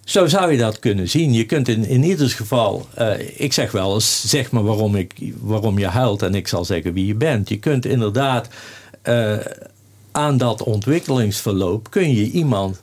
Zo 0.04 0.26
zou 0.26 0.52
je 0.52 0.58
dat 0.58 0.78
kunnen 0.78 1.08
zien. 1.08 1.32
Je 1.32 1.46
kunt 1.46 1.68
in, 1.68 1.86
in 1.86 2.02
ieder 2.02 2.30
geval, 2.30 2.88
uh, 2.98 3.40
ik 3.40 3.52
zeg 3.52 3.70
wel 3.70 3.94
eens, 3.94 4.24
zeg 4.28 4.50
maar 4.50 4.64
waarom, 4.64 4.96
ik, 4.96 5.32
waarom 5.40 5.78
je 5.78 5.86
huilt 5.86 6.22
en 6.22 6.34
ik 6.34 6.48
zal 6.48 6.64
zeggen 6.64 6.92
wie 6.92 7.06
je 7.06 7.14
bent. 7.14 7.48
Je 7.48 7.58
kunt 7.58 7.84
inderdaad 7.84 8.48
uh, 9.04 9.36
aan 10.12 10.36
dat 10.36 10.62
ontwikkelingsverloop, 10.62 11.90
kun 11.90 12.14
je 12.14 12.30
iemand 12.30 12.80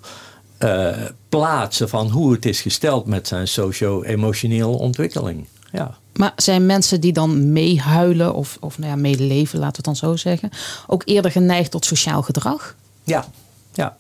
uh, 0.59 0.95
plaatsen 1.29 1.89
van 1.89 2.09
hoe 2.09 2.31
het 2.31 2.45
is 2.45 2.61
gesteld 2.61 3.05
met 3.05 3.27
zijn 3.27 3.47
socio-emotionele 3.47 4.77
ontwikkeling. 4.77 5.47
Ja. 5.71 5.97
Maar 6.13 6.33
zijn 6.35 6.65
mensen 6.65 7.01
die 7.01 7.13
dan 7.13 7.51
meehuilen 7.51 8.33
of, 8.33 8.57
of 8.59 8.77
nou 8.77 8.91
ja, 8.91 8.97
meeleven, 8.97 9.59
laten 9.59 9.83
we 9.83 9.89
het 9.89 9.99
dan 9.99 10.09
zo 10.09 10.15
zeggen, 10.15 10.49
ook 10.87 11.01
eerder 11.05 11.31
geneigd 11.31 11.71
tot 11.71 11.85
sociaal 11.85 12.21
gedrag? 12.21 12.75
Ja, 13.03 13.25
ja 13.73 13.95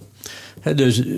dus 0.75 1.05
eh, 1.05 1.15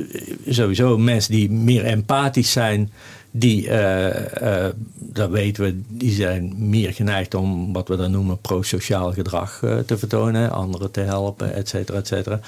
sowieso 0.48 0.98
mensen 0.98 1.32
die 1.32 1.52
meer 1.52 1.84
empathisch 1.84 2.52
zijn, 2.52 2.92
die, 3.32 3.68
uh, 3.68 4.06
uh, 4.42 4.66
dat 4.96 5.30
weten 5.30 5.64
we, 5.64 5.82
die 5.88 6.12
zijn 6.12 6.54
meer 6.70 6.94
geneigd 6.94 7.34
om 7.34 7.74
wat 7.74 7.88
we 7.88 7.96
dan 7.96 8.12
noemen 8.12 8.38
prosociaal 8.38 9.14
gedrag 9.14 9.60
te 9.86 9.98
vertonen, 9.98 10.52
anderen 10.52 10.92
te 10.92 11.00
helpen, 11.00 11.54
et 11.54 11.70
cetera, 11.70 11.98
et 11.98 12.08
cetera. 12.08 12.40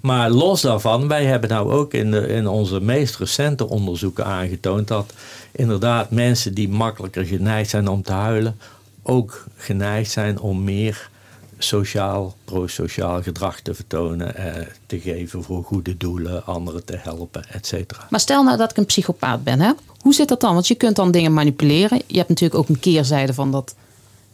Maar 0.00 0.30
los 0.30 0.60
daarvan, 0.60 1.08
wij 1.08 1.24
hebben 1.24 1.50
nou 1.50 1.72
ook 1.72 1.94
in, 1.94 2.10
de, 2.10 2.26
in 2.26 2.46
onze 2.46 2.80
meest 2.80 3.16
recente 3.16 3.68
onderzoeken 3.68 4.24
aangetoond 4.24 4.88
dat 4.88 5.12
inderdaad 5.52 6.10
mensen 6.10 6.54
die 6.54 6.68
makkelijker 6.68 7.24
geneigd 7.24 7.70
zijn 7.70 7.88
om 7.88 8.02
te 8.02 8.12
huilen, 8.12 8.56
ook 9.02 9.44
geneigd 9.56 10.10
zijn 10.10 10.40
om 10.40 10.64
meer 10.64 11.10
sociaal, 11.58 12.34
pro-sociaal 12.44 13.22
gedrag 13.22 13.60
te 13.60 13.74
vertonen, 13.74 14.36
eh, 14.36 14.66
te 14.86 15.00
geven 15.00 15.42
voor 15.42 15.64
goede 15.64 15.96
doelen, 15.96 16.46
anderen 16.46 16.84
te 16.84 16.96
helpen, 16.96 17.42
et 17.50 17.66
cetera. 17.66 18.06
Maar 18.10 18.20
stel 18.20 18.42
nou 18.42 18.56
dat 18.56 18.70
ik 18.70 18.76
een 18.76 18.86
psychopaat 18.86 19.44
ben, 19.44 19.60
hè? 19.60 19.70
hoe 20.00 20.14
zit 20.14 20.28
dat 20.28 20.40
dan? 20.40 20.54
Want 20.54 20.68
je 20.68 20.74
kunt 20.74 20.96
dan 20.96 21.10
dingen 21.10 21.32
manipuleren. 21.32 22.00
Je 22.06 22.16
hebt 22.16 22.28
natuurlijk 22.28 22.60
ook 22.60 22.68
een 22.68 22.80
keerzijde 22.80 23.34
van 23.34 23.50
dat. 23.50 23.74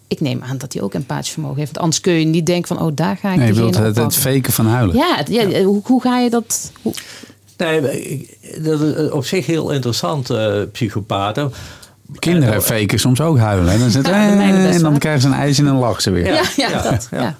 Ik 0.08 0.20
neem 0.20 0.42
aan 0.42 0.58
dat 0.58 0.72
hij 0.72 0.82
ook 0.82 0.94
empathisch 0.94 1.30
vermogen 1.30 1.58
heeft. 1.58 1.70
Want 1.70 1.82
anders 1.82 2.00
kun 2.00 2.12
je 2.12 2.24
niet 2.24 2.46
denken 2.46 2.76
van, 2.76 2.86
oh, 2.86 2.90
daar 2.94 3.16
ga 3.16 3.32
ik 3.32 3.38
nee, 3.38 3.46
je 3.46 3.54
wilt 3.54 3.76
het, 3.76 3.96
het 3.96 4.16
faken 4.16 4.52
van 4.52 4.66
huilen. 4.66 4.96
Ja, 4.96 5.20
ja, 5.28 5.62
Hoe, 5.62 5.80
hoe, 5.84 6.00
ga 6.00 6.18
je 6.18 6.30
dat... 6.30 6.72
Hoe... 6.82 6.92
Nee, 7.56 7.80
dat 8.62 8.80
is 8.80 9.10
op 9.10 9.24
zich 9.24 9.46
heel 9.46 9.70
interessant, 9.70 10.30
uh, 10.30 10.62
psychopaten. 10.72 11.52
Kinderen 12.18 12.62
faken 12.62 12.98
soms 12.98 13.20
ook 13.20 13.38
huilen. 13.38 13.72
En 13.74 13.78
dan, 13.78 13.90
zit, 13.90 14.08
eh, 14.08 14.74
en 14.74 14.82
dan 14.82 14.98
krijgen 14.98 15.22
ze 15.22 15.28
een 15.28 15.34
ijs 15.34 15.58
en 15.58 15.64
dan 15.64 15.76
lachen 15.76 16.02
ze 16.02 16.10
weer. 16.10 16.26
Ja, 16.26 16.42
ja, 16.56 16.82
dat, 16.82 17.08
ja. 17.10 17.36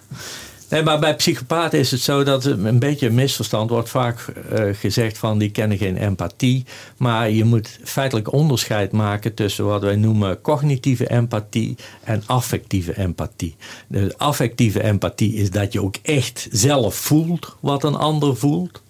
Nee, 0.74 0.82
maar 0.82 0.98
bij 0.98 1.16
psychopaten 1.16 1.78
is 1.78 1.90
het 1.90 2.00
zo 2.00 2.22
dat 2.22 2.44
een 2.44 2.78
beetje 2.78 3.06
een 3.06 3.14
misverstand 3.14 3.70
wordt 3.70 3.88
vaak 3.88 4.24
uh, 4.52 4.64
gezegd 4.72 5.18
van 5.18 5.38
die 5.38 5.50
kennen 5.50 5.78
geen 5.78 5.96
empathie. 5.96 6.64
Maar 6.96 7.30
je 7.30 7.44
moet 7.44 7.78
feitelijk 7.84 8.32
onderscheid 8.32 8.92
maken 8.92 9.34
tussen 9.34 9.64
wat 9.64 9.82
wij 9.82 9.96
noemen 9.96 10.40
cognitieve 10.40 11.10
empathie 11.10 11.76
en 12.04 12.22
affectieve 12.26 12.98
empathie. 12.98 13.56
De 13.86 14.14
affectieve 14.16 14.82
empathie 14.82 15.34
is 15.34 15.50
dat 15.50 15.72
je 15.72 15.82
ook 15.82 15.96
echt 16.02 16.48
zelf 16.50 16.94
voelt 16.94 17.56
wat 17.60 17.84
een 17.84 17.96
ander 17.96 18.36
voelt. 18.36 18.82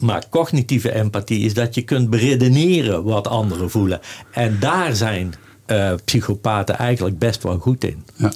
Maar 0.00 0.28
cognitieve 0.28 0.94
empathie 0.94 1.44
is 1.44 1.54
dat 1.54 1.74
je 1.74 1.82
kunt 1.82 2.10
beredeneren 2.10 3.04
wat 3.04 3.28
anderen 3.28 3.70
voelen. 3.70 4.00
En 4.32 4.56
daar 4.60 4.96
zijn 4.96 5.34
uh, 5.66 5.92
psychopaten 6.04 6.78
eigenlijk 6.78 7.18
best 7.18 7.42
wel 7.42 7.58
goed 7.58 7.84
in. 7.84 8.04
Ja. 8.16 8.32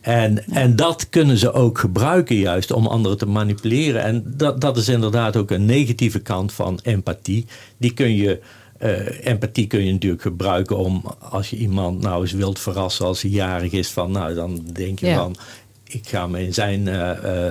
En, 0.00 0.48
en 0.48 0.76
dat 0.76 1.08
kunnen 1.08 1.36
ze 1.36 1.52
ook 1.52 1.78
gebruiken 1.78 2.36
juist 2.36 2.72
om 2.72 2.86
anderen 2.86 3.18
te 3.18 3.26
manipuleren. 3.26 4.02
En 4.02 4.24
dat, 4.26 4.60
dat 4.60 4.76
is 4.76 4.88
inderdaad 4.88 5.36
ook 5.36 5.50
een 5.50 5.64
negatieve 5.64 6.18
kant 6.18 6.52
van 6.52 6.78
empathie. 6.82 7.46
Die 7.76 7.92
kun 7.92 8.14
je, 8.14 8.40
uh, 8.80 9.26
empathie 9.26 9.66
kun 9.66 9.84
je 9.84 9.92
natuurlijk 9.92 10.22
gebruiken 10.22 10.76
om 10.76 11.04
als 11.18 11.50
je 11.50 11.56
iemand 11.56 12.00
nou 12.00 12.22
eens 12.22 12.32
wilt 12.32 12.58
verrassen 12.58 13.06
als 13.06 13.22
hij 13.22 13.30
jarig 13.30 13.72
is. 13.72 13.90
Van, 13.90 14.10
nou, 14.10 14.34
dan 14.34 14.60
denk 14.72 14.98
je 14.98 15.14
van 15.14 15.36
ik 15.88 16.08
ga 16.08 16.26
me 16.26 16.42
in 16.42 16.54
zijn 16.54 16.86
uh, 16.86 17.10
uh, 17.24 17.46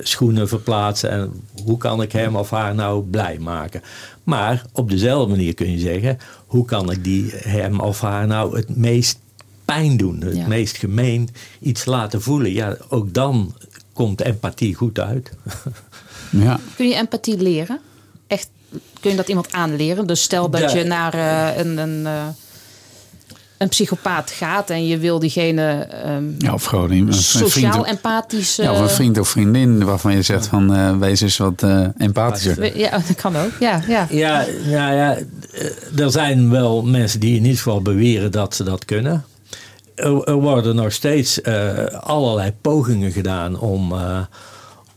schoenen 0.00 0.48
verplaatsen 0.48 1.10
en 1.10 1.32
hoe 1.64 1.76
kan 1.76 2.02
ik 2.02 2.12
hem 2.12 2.36
of 2.36 2.50
haar 2.50 2.74
nou 2.74 3.02
blij 3.04 3.38
maken. 3.38 3.82
Maar 4.24 4.64
op 4.72 4.90
dezelfde 4.90 5.30
manier 5.30 5.54
kun 5.54 5.70
je 5.70 5.78
zeggen, 5.78 6.18
hoe 6.46 6.64
kan 6.64 6.90
ik 6.90 7.04
die 7.04 7.30
hem 7.34 7.80
of 7.80 8.00
haar 8.00 8.26
nou 8.26 8.56
het 8.56 8.76
meest 8.76 9.18
pijn 9.64 9.96
doen, 9.96 10.20
het 10.20 10.46
meest 10.46 10.76
gemeen 10.76 11.28
iets 11.60 11.84
laten 11.84 12.22
voelen. 12.22 12.52
Ja, 12.52 12.76
ook 12.88 13.14
dan 13.14 13.54
komt 13.92 14.20
empathie 14.20 14.74
goed 14.74 14.98
uit. 14.98 15.30
Ja. 16.30 16.60
Kun 16.76 16.88
je 16.88 16.94
empathie 16.94 17.36
leren? 17.42 17.80
Echt, 18.26 18.48
kun 19.00 19.10
je 19.10 19.16
dat 19.16 19.28
iemand 19.28 19.52
aanleren? 19.52 20.06
Dus 20.06 20.22
stel 20.22 20.50
dat 20.50 20.60
Ja. 20.72 20.78
je 20.78 20.84
naar 20.84 21.14
eh, 21.14 21.58
een, 21.64 21.78
een, 21.78 22.06
eh, 22.06 22.26
een 23.58 23.68
psychopaat 23.68 24.30
gaat 24.30 24.70
en 24.70 24.86
je 24.86 24.98
wil 24.98 25.18
diegene 25.18 25.86
ehm, 26.04 26.24
ja, 26.38 26.52
of 26.52 26.64
gewoon 26.64 26.90
een, 26.90 26.96
een 26.98 27.12
vriend, 27.12 27.50
sociaal 27.50 27.80
of- 27.80 27.86
empathisch... 27.86 28.56
ja, 28.56 28.70
of 28.70 28.76
eh, 28.76 28.82
een 28.82 28.88
vriend 28.88 29.18
of 29.18 29.28
vriendin 29.28 29.84
waarvan 29.84 30.12
je 30.14 30.22
zegt 30.22 30.46
van 30.46 30.74
eh, 30.74 30.96
wees 30.98 31.20
eens 31.20 31.36
wat 31.36 31.62
eh, 31.62 31.86
empathischer. 31.96 32.78
Ja, 32.78 32.90
dat 32.90 33.14
kan 33.16 33.36
ook. 33.36 33.50
Ja, 33.60 33.82
ja. 33.88 34.06
Ja, 34.10 34.44
ja, 34.64 34.90
ja, 34.92 35.16
eh, 35.52 35.98
er 36.04 36.10
zijn 36.10 36.50
wel 36.50 36.82
mensen 36.82 37.20
die 37.20 37.36
in 37.36 37.42
ieder 37.42 37.56
geval 37.56 37.82
beweren 37.82 38.32
dat 38.32 38.54
ze 38.54 38.64
dat 38.64 38.84
kunnen. 38.84 39.24
Er, 39.94 40.22
er 40.24 40.34
worden 40.34 40.74
nog 40.76 40.92
steeds 40.92 41.40
eh, 41.40 41.84
allerlei 41.84 42.52
pogingen 42.60 43.12
gedaan 43.12 43.58
om, 43.58 43.92
eh, 43.92 44.20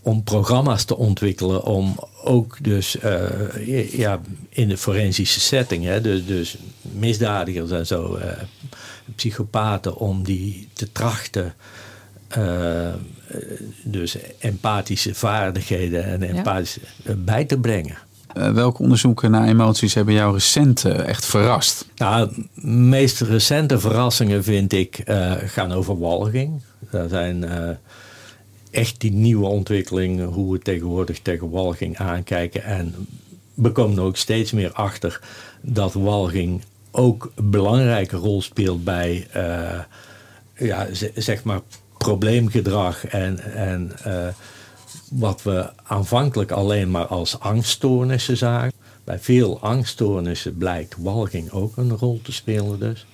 om 0.01 0.23
programma's 0.23 0.83
te 0.83 0.97
ontwikkelen. 0.97 1.63
Om 1.63 1.99
ook 2.23 2.57
dus 2.61 2.97
eh, 2.97 3.97
ja, 3.97 4.21
in 4.49 4.67
de 4.67 4.77
forensische 4.77 5.39
setting, 5.39 5.83
hè, 5.83 6.01
dus, 6.01 6.25
dus 6.25 6.57
misdadigers 6.81 7.71
en 7.71 7.85
zo, 7.85 8.15
eh, 8.15 8.31
psychopaten, 9.15 9.95
om 9.95 10.23
die 10.23 10.67
te 10.73 10.91
trachten. 10.91 11.53
eh, 12.27 12.93
dus 13.83 14.17
empathische 14.39 15.15
vaardigheden 15.15 16.03
en 16.03 16.23
empathische 16.23 16.79
bij 17.17 17.45
te 17.45 17.59
brengen. 17.59 17.97
Welke 18.33 18.81
onderzoeken 18.81 19.31
naar 19.31 19.47
emoties 19.47 19.93
hebben 19.93 20.13
jou 20.13 20.33
recent 20.33 20.85
echt 20.85 21.25
verrast? 21.25 21.85
Nou, 21.95 22.33
de 22.55 22.67
meest 22.67 23.21
recente 23.21 23.79
verrassingen 23.79 24.43
vind 24.43 24.73
ik 24.73 24.97
eh, 24.97 25.31
gaan 25.45 25.71
over 25.71 25.99
walging. 25.99 26.61
Dat 26.91 27.09
zijn 27.09 27.43
eh, 27.43 27.69
echt 28.71 28.99
die 28.99 29.11
nieuwe 29.11 29.45
ontwikkelingen, 29.45 30.27
hoe 30.27 30.51
we 30.51 30.59
tegenwoordig 30.59 31.19
tegen 31.19 31.49
walging 31.49 31.97
aankijken. 31.97 32.63
En 32.63 33.07
we 33.53 33.71
komen 33.71 33.97
er 33.97 34.03
ook 34.03 34.17
steeds 34.17 34.51
meer 34.51 34.71
achter 34.71 35.19
dat 35.61 35.93
walging 35.93 36.61
ook 36.91 37.31
een 37.35 37.49
belangrijke 37.49 38.17
rol 38.17 38.41
speelt 38.41 38.83
bij, 38.83 39.27
eh, 39.31 39.79
ja, 40.55 40.87
zeg 41.15 41.43
maar, 41.43 41.61
probleemgedrag 41.97 43.05
en, 43.07 43.39
en 43.53 43.91
eh, 44.03 44.27
wat 45.09 45.43
we 45.43 45.69
aanvankelijk 45.83 46.51
alleen 46.51 46.91
maar 46.91 47.05
als 47.05 47.39
angststoornissen 47.39 48.37
zagen. 48.37 48.73
Bij 49.03 49.19
veel 49.19 49.59
angststoornissen 49.59 50.57
blijkt 50.57 50.95
walging 50.97 51.51
ook 51.51 51.77
een 51.77 51.97
rol 51.97 52.19
te 52.23 52.31
spelen 52.31 52.79
dus. 52.79 53.05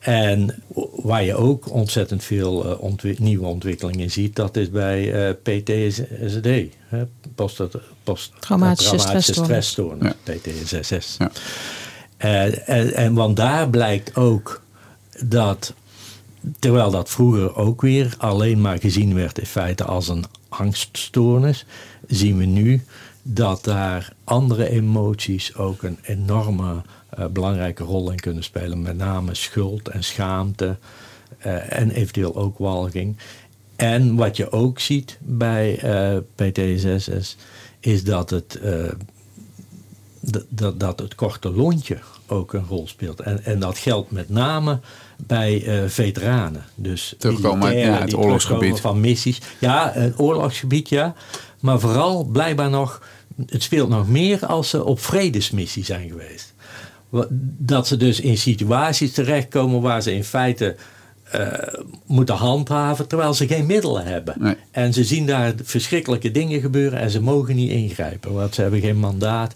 En 0.00 0.62
waar 1.02 1.24
je 1.24 1.34
ook 1.34 1.70
ontzettend 1.72 2.24
veel 2.24 2.64
eh, 2.70 2.80
ontwi- 2.82 3.16
nieuwe 3.18 3.46
ontwikkelingen 3.46 4.00
in 4.00 4.10
ziet, 4.10 4.36
dat 4.36 4.56
is 4.56 4.70
bij 4.70 5.12
eh, 5.28 5.34
PTSD. 5.42 6.46
Hè? 6.88 7.04
Post, 7.34 7.60
post, 8.04 8.32
Traumatische 8.40 8.98
stressstoornis. 8.98 9.66
stressstoornis. 9.68 10.12
PTSS. 10.22 11.16
Ja. 11.18 11.30
Eh, 12.16 12.68
en, 12.68 12.94
en 12.94 13.14
want 13.14 13.36
daar 13.36 13.70
blijkt 13.70 14.16
ook 14.16 14.62
dat, 15.24 15.74
terwijl 16.58 16.90
dat 16.90 17.10
vroeger 17.10 17.56
ook 17.56 17.80
weer 17.80 18.14
alleen 18.18 18.60
maar 18.60 18.78
gezien 18.78 19.14
werd 19.14 19.38
in 19.38 19.46
feite 19.46 19.84
als 19.84 20.08
een 20.08 20.24
angststoornis, 20.48 21.66
zien 22.06 22.36
we 22.38 22.44
nu 22.44 22.82
dat 23.22 23.64
daar 23.64 24.12
andere 24.24 24.68
emoties 24.68 25.54
ook 25.54 25.82
een 25.82 25.98
enorme 26.02 26.82
eh, 27.10 27.26
belangrijke 27.26 27.84
rol 27.84 28.10
in 28.10 28.20
kunnen 28.20 28.44
spelen. 28.44 28.82
Met 28.82 28.96
name 28.96 29.34
schuld 29.34 29.88
en 29.88 30.04
schaamte 30.04 30.76
eh, 31.38 31.78
en 31.78 31.90
eventueel 31.90 32.36
ook 32.36 32.58
walging. 32.58 33.16
En 33.76 34.16
wat 34.16 34.36
je 34.36 34.52
ook 34.52 34.80
ziet 34.80 35.18
bij 35.20 35.78
eh 35.78 36.16
PTSS 36.34 37.36
is 37.80 38.04
dat 38.04 38.30
het, 38.30 38.60
dat, 40.48 40.80
dat, 40.80 40.98
het 40.98 41.14
korte 41.14 41.50
lontje 41.50 41.98
ook 42.26 42.52
een 42.52 42.66
rol 42.68 42.88
speelt. 42.88 43.20
En, 43.20 43.44
en 43.44 43.58
dat 43.60 43.78
geldt 43.78 44.10
met 44.10 44.28
name 44.28 44.80
bij 45.16 45.84
veteranen. 45.88 46.64
Dus 46.74 47.14
Terugkomen 47.18 47.68
uit- 47.68 47.78
ja, 47.78 48.00
het 48.00 48.14
oorlogsgebied. 48.14 48.80
van 48.80 49.00
missies. 49.00 49.40
Ja, 49.58 49.96
een 49.96 50.18
oorlogsgebied, 50.18 50.88
ja. 50.88 51.14
Maar 51.60 51.80
vooral 51.80 52.24
blijkbaar 52.24 52.70
nog, 52.70 53.02
het 53.46 53.62
speelt 53.62 53.88
nog 53.88 54.08
meer 54.08 54.46
als 54.46 54.68
ze 54.68 54.84
op 54.84 55.00
vredesmissie 55.00 55.84
zijn 55.84 56.08
geweest. 56.08 56.54
Dat 57.58 57.86
ze 57.86 57.96
dus 57.96 58.20
in 58.20 58.38
situaties 58.38 59.12
terechtkomen 59.12 59.80
waar 59.80 60.02
ze 60.02 60.14
in 60.14 60.24
feite 60.24 60.76
eh, 61.30 61.46
moeten 62.06 62.34
handhaven 62.34 63.06
terwijl 63.06 63.34
ze 63.34 63.46
geen 63.46 63.66
middelen 63.66 64.04
hebben. 64.04 64.34
Nee. 64.38 64.56
En 64.70 64.92
ze 64.92 65.04
zien 65.04 65.26
daar 65.26 65.52
verschrikkelijke 65.62 66.30
dingen 66.30 66.60
gebeuren 66.60 66.98
en 66.98 67.10
ze 67.10 67.22
mogen 67.22 67.56
niet 67.56 67.70
ingrijpen, 67.70 68.32
want 68.32 68.54
ze 68.54 68.62
hebben 68.62 68.80
geen 68.80 68.98
mandaat. 68.98 69.54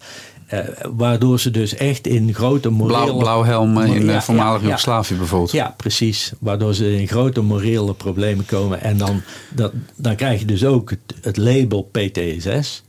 Eh, 0.54 0.84
waardoor 0.96 1.40
ze 1.40 1.50
dus 1.50 1.74
echt 1.74 2.06
in 2.06 2.34
grote 2.34 2.68
morele... 2.68 3.02
Blauw, 3.04 3.18
blauwhelmen 3.18 3.86
in 3.86 4.04
Ja, 4.04 4.14
eh, 4.14 4.20
voormalig 4.20 4.54
ja, 4.54 4.60
ja. 4.60 4.64
Joegoslavië 4.64 5.14
bijvoorbeeld. 5.14 5.52
Ja, 5.52 5.74
precies. 5.76 6.32
Waardoor 6.38 6.74
ze 6.74 7.00
in 7.00 7.08
grote 7.08 7.40
morele 7.40 7.94
problemen 7.94 8.46
komen. 8.46 8.80
En 8.80 8.98
dan, 8.98 9.22
dat, 9.50 9.72
dan 9.96 10.16
krijg 10.16 10.40
je 10.40 10.46
dus 10.46 10.64
ook 10.64 10.90
het, 10.90 11.14
het 11.20 11.36
label 11.36 11.90
PTSS. 11.92 12.82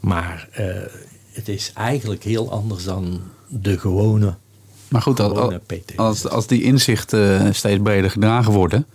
Maar 0.00 0.48
eh, 0.52 0.66
het 1.32 1.48
is 1.48 1.70
eigenlijk 1.74 2.24
heel 2.24 2.50
anders 2.50 2.84
dan 2.84 3.20
de 3.48 3.78
gewone. 3.78 4.34
Maar 4.88 5.02
goed, 5.02 5.20
als, 5.20 5.54
als, 5.96 6.28
als 6.28 6.46
die 6.46 6.62
inzichten 6.62 7.54
steeds 7.54 7.82
breder 7.82 8.10
gedragen 8.10 8.52
worden... 8.52 8.86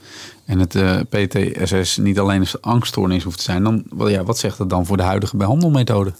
en 0.46 0.60
het 0.60 0.76
eh, 0.76 1.00
PTSS 1.10 1.98
niet 1.98 2.20
alleen 2.20 2.42
een 2.42 2.62
angststoornis 2.62 3.24
hoeft 3.24 3.38
te 3.38 3.44
zijn... 3.44 3.64
dan 3.64 3.84
ja, 3.98 4.24
wat 4.24 4.38
zegt 4.38 4.58
dat 4.58 4.70
dan 4.70 4.86
voor 4.86 4.98
de 4.98 5.04
huidige 5.04 5.38
behandelmethode? 5.38 6.14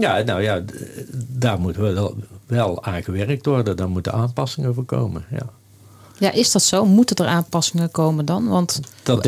Ja, 0.00 0.22
nou 0.22 0.42
ja, 0.42 0.62
daar 1.12 1.60
moet 1.60 1.76
wel, 1.76 2.16
wel 2.46 2.84
aan 2.84 3.02
gewerkt 3.02 3.46
worden. 3.46 3.76
Daar 3.76 3.88
moeten 3.88 4.12
aanpassingen 4.12 4.74
voor 4.74 4.84
komen. 4.84 5.24
Ja. 5.30 5.50
ja, 6.18 6.30
is 6.32 6.50
dat 6.50 6.62
zo? 6.62 6.84
Moeten 6.86 7.16
er 7.16 7.26
aanpassingen 7.26 7.90
komen 7.90 8.24
dan? 8.24 8.48
Want 8.48 8.80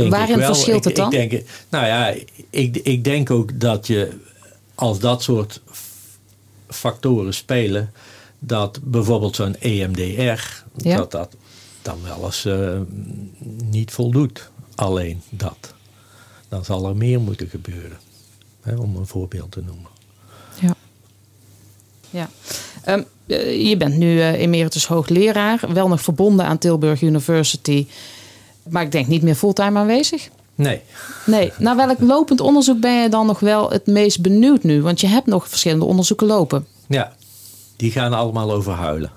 waarin 0.09 0.41
verschilt 0.41 0.85
het 0.85 0.97
dan? 0.97 1.13
Ik 1.13 1.31
denk, 1.31 1.43
nou 1.69 1.87
ja, 1.87 2.15
ik, 2.51 2.77
ik 2.77 3.05
denk 3.05 3.31
ook 3.31 3.61
dat 3.61 3.87
je 3.87 4.13
als 4.75 4.99
dat 4.99 5.23
soort 5.23 5.61
factoren 6.69 7.35
spelen, 7.35 7.93
dat 8.39 8.79
bijvoorbeeld 8.83 9.37
zo'n 9.37 9.57
EMDR, 9.59 10.63
Ja. 10.77 10.97
dat 10.97 11.11
dat 11.11 11.35
dan 11.83 11.99
wel 12.03 12.25
eens 12.25 12.45
eh, 12.45 12.81
niet 13.65 13.91
voldoet. 13.91 14.51
Alleen 14.75 15.23
dat. 15.31 15.75
Dan 16.49 16.65
zal 16.65 16.89
er 16.89 16.97
meer 16.97 17.21
moeten 17.21 17.49
gebeuren. 17.49 17.99
Hè, 18.61 18.75
om 18.77 18.97
een 18.97 19.07
voorbeeld 19.07 19.51
te 19.53 19.63
noemen. 19.67 19.91
Ja. 22.13 22.29
Ehm, 22.85 23.03
eh, 23.27 23.69
je 23.69 23.77
bent 23.77 23.97
nu 23.97 24.21
eh, 24.21 24.33
emeritus 24.33 24.87
hoogleraar, 24.87 25.61
wel 25.73 25.89
nog 25.89 26.01
verbonden 26.01 26.47
aan 26.47 26.59
Tilburg 26.59 27.03
University. 27.03 27.87
Maar 28.69 28.83
ik 28.83 28.93
denk 28.93 29.07
niet 29.07 29.23
meer 29.23 29.35
fulltime 29.35 29.79
aanwezig. 29.79 30.29
Nee, 30.55 30.81
Nee, 31.27 31.53
naar 31.59 31.77
welk 31.77 32.01
lopend 32.01 32.41
onderzoek 32.41 32.81
ben 32.81 33.03
je 33.03 33.09
dan 33.09 33.27
nog 33.27 33.41
wel 33.41 33.71
het 33.71 33.87
meest 33.87 34.21
benieuwd 34.21 34.63
nu? 34.63 34.83
Want 34.83 35.01
je 35.01 35.07
hebt 35.07 35.27
nog 35.27 35.49
verschillende 35.49 35.85
onderzoeken 35.85 36.27
lopen. 36.27 36.67
ja, 36.87 37.13
die 37.77 37.91
gaan 37.91 38.13
allemaal 38.13 38.53
over 38.53 38.73
huilen. 38.73 39.11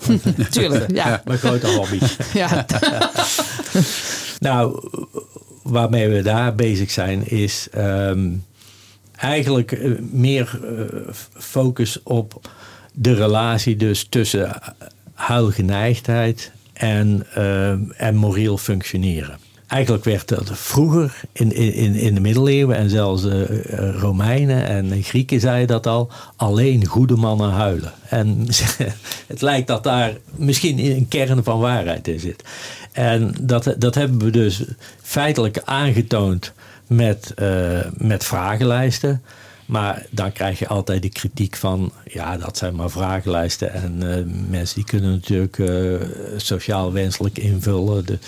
Tuurlijk, 0.50 0.94
ja. 0.94 1.22
Mijn 1.24 1.38
grote 1.38 1.66
hobby. 1.66 1.98
ja. 2.34 2.66
Nou, 4.38 4.88
waarmee 5.62 6.08
we 6.08 6.22
daar 6.22 6.54
bezig 6.54 6.90
zijn 6.90 7.28
is 7.28 7.68
ehm, 7.70 8.30
eigenlijk 9.20 9.72
eh, 9.72 9.90
meer 10.10 10.60
eh, 10.64 11.14
focus 11.36 12.02
op 12.02 12.50
de 12.92 13.14
relatie 13.14 13.76
dus 13.76 14.06
tussen 14.08 14.58
huilgeneigdheid 15.14 16.52
en, 16.72 17.26
eh, 17.34 17.70
en 18.06 18.14
moreel 18.14 18.58
functioneren. 18.58 19.38
Eigenlijk 19.66 20.04
werd 20.04 20.28
dat 20.28 20.50
vroeger 20.52 21.20
in, 21.32 21.52
in, 21.52 21.94
in 21.94 22.14
de 22.14 22.20
middeleeuwen 22.20 22.76
en 22.76 22.90
zelfs 22.90 23.24
Romeinen 23.98 24.66
en 24.66 25.02
Grieken 25.02 25.40
zeiden 25.40 25.66
dat 25.66 25.86
al, 25.86 26.10
alleen 26.36 26.86
goede 26.86 27.16
mannen 27.16 27.50
huilen. 27.50 27.92
En 28.08 28.46
het 29.26 29.40
lijkt 29.40 29.66
dat 29.66 29.82
daar 29.82 30.12
misschien 30.36 30.78
een 30.78 31.08
kern 31.08 31.44
van 31.44 31.58
waarheid 31.60 32.08
in 32.08 32.20
zit. 32.20 32.44
En 32.92 33.34
dat, 33.40 33.74
dat 33.78 33.94
hebben 33.94 34.18
we 34.18 34.30
dus 34.30 34.64
feitelijk 35.02 35.62
aangetoond 35.64 36.52
met, 36.90 37.34
eh, 37.34 37.80
met 37.96 38.24
vragenlijsten. 38.24 39.22
Maar 39.66 40.06
dan 40.10 40.32
krijg 40.32 40.58
je 40.58 40.68
altijd 40.68 41.02
de 41.02 41.08
kritiek 41.08 41.56
van, 41.56 41.92
ja, 42.04 42.36
dat 42.36 42.56
zijn 42.56 42.74
maar 42.74 42.90
vragenlijsten. 42.90 43.72
En 43.72 44.12
eh, 44.12 44.24
mensen 44.48 44.74
die 44.74 44.84
kunnen 44.84 45.10
natuurlijk 45.10 45.58
eh, 45.58 46.08
sociaal 46.36 46.92
wenselijk 46.92 47.38
invullen. 47.38 48.06
De- 48.06 48.18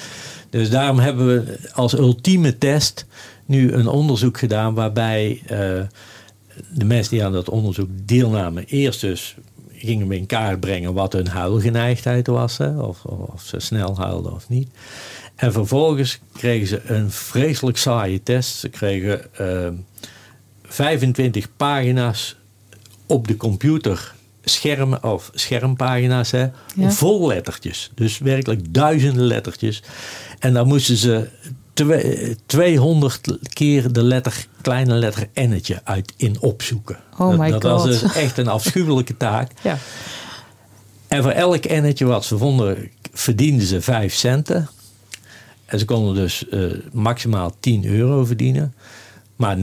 dus 0.50 0.70
daarom 0.70 0.98
hebben 0.98 1.26
we 1.26 1.58
als 1.72 1.98
ultieme 1.98 2.58
test 2.58 3.06
nu 3.46 3.72
een 3.72 3.86
onderzoek 3.88 4.38
gedaan 4.38 4.74
waarbij 4.74 5.42
de 6.72 6.84
mensen 6.84 7.12
die 7.12 7.24
aan 7.24 7.32
dat 7.32 7.48
onderzoek 7.48 7.88
deelnamen, 8.04 8.64
eerst 8.66 9.00
dus 9.00 9.36
gingen 9.72 10.08
we 10.08 10.16
in 10.16 10.26
kaart 10.26 10.60
brengen 10.60 10.94
wat 10.94 11.12
hun 11.12 11.26
huilgeneigdheid 11.26 12.26
was, 12.26 12.58
of, 12.60 13.04
of 13.04 13.42
ze 13.42 13.60
snel 13.60 13.96
huilden 13.96 14.32
of 14.32 14.48
niet. 14.48 14.68
En 15.42 15.52
vervolgens 15.52 16.18
kregen 16.36 16.66
ze 16.66 16.80
een 16.86 17.10
vreselijk 17.10 17.76
saaie 17.78 18.22
test. 18.22 18.56
Ze 18.56 18.68
kregen 18.68 19.34
eh, 19.34 19.68
25 20.64 21.48
pagina's 21.56 22.36
op 23.06 23.28
de 23.28 23.36
computer 23.36 24.14
schermen 24.44 25.04
of 25.04 25.30
schermpagina's 25.34 26.30
hè, 26.30 26.46
Ja. 26.76 26.90
vol 26.90 27.26
lettertjes. 27.26 27.90
Dus 27.94 28.18
werkelijk 28.18 28.74
duizenden 28.74 29.24
lettertjes. 29.24 29.82
En 30.38 30.52
dan 30.54 30.66
moesten 30.66 30.96
ze 30.96 31.28
twe- 31.72 32.36
200 32.46 33.38
keer 33.52 33.92
de 33.92 34.02
letter, 34.02 34.46
kleine 34.60 34.94
letter 34.94 35.28
N'tje 35.34 35.80
uit 35.84 36.12
in 36.16 36.40
opzoeken. 36.40 36.96
Oh 37.18 37.30
dat 37.30 37.38
my 37.38 37.50
dat 37.50 37.62
was 37.62 37.84
dus 37.84 38.02
echt 38.14 38.38
een 38.38 38.48
afschuwelijke 38.48 39.16
taak. 39.16 39.50
Ja. 39.62 39.78
En 41.08 41.22
voor 41.22 41.30
elk 41.32 41.64
N'tje 41.68 42.04
wat 42.04 42.24
ze 42.24 42.38
vonden, 42.38 42.90
verdienden 43.12 43.66
ze 43.66 43.80
5 43.80 44.14
centen. 44.14 44.68
En 45.72 45.78
ze 45.78 45.84
konden 45.84 46.14
dus 46.14 46.48
eh, 46.48 46.60
maximaal 46.92 47.54
10 47.60 47.84
euro 47.84 48.24
verdienen. 48.24 48.74
Maar 49.36 49.56
90% 49.56 49.60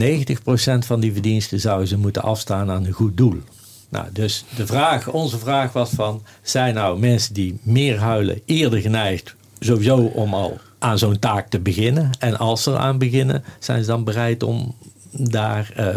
van 0.78 1.00
die 1.00 1.12
verdiensten 1.12 1.60
zouden 1.60 1.88
ze 1.88 1.98
moeten 1.98 2.22
afstaan 2.22 2.70
aan 2.70 2.84
een 2.84 2.92
goed 2.92 3.16
doel. 3.16 3.40
Nou, 3.88 4.06
dus 4.12 4.44
de 4.56 4.66
vraag, 4.66 5.08
onze 5.08 5.38
vraag 5.38 5.72
was 5.72 5.90
van, 5.90 6.22
zijn 6.42 6.74
nou 6.74 6.98
mensen 6.98 7.34
die 7.34 7.58
meer 7.62 7.98
huilen 7.98 8.40
eerder 8.44 8.80
geneigd 8.80 9.34
sowieso 9.58 9.96
om 9.96 10.34
al 10.34 10.58
aan 10.78 10.98
zo'n 10.98 11.18
taak 11.18 11.48
te 11.48 11.60
beginnen? 11.60 12.10
En 12.18 12.38
als 12.38 12.62
ze 12.62 12.70
eraan 12.70 12.98
beginnen, 12.98 13.44
zijn 13.58 13.80
ze 13.80 13.86
dan 13.86 14.04
bereid 14.04 14.42
om 14.42 14.74
daar 15.10 15.72
eh, 15.76 15.96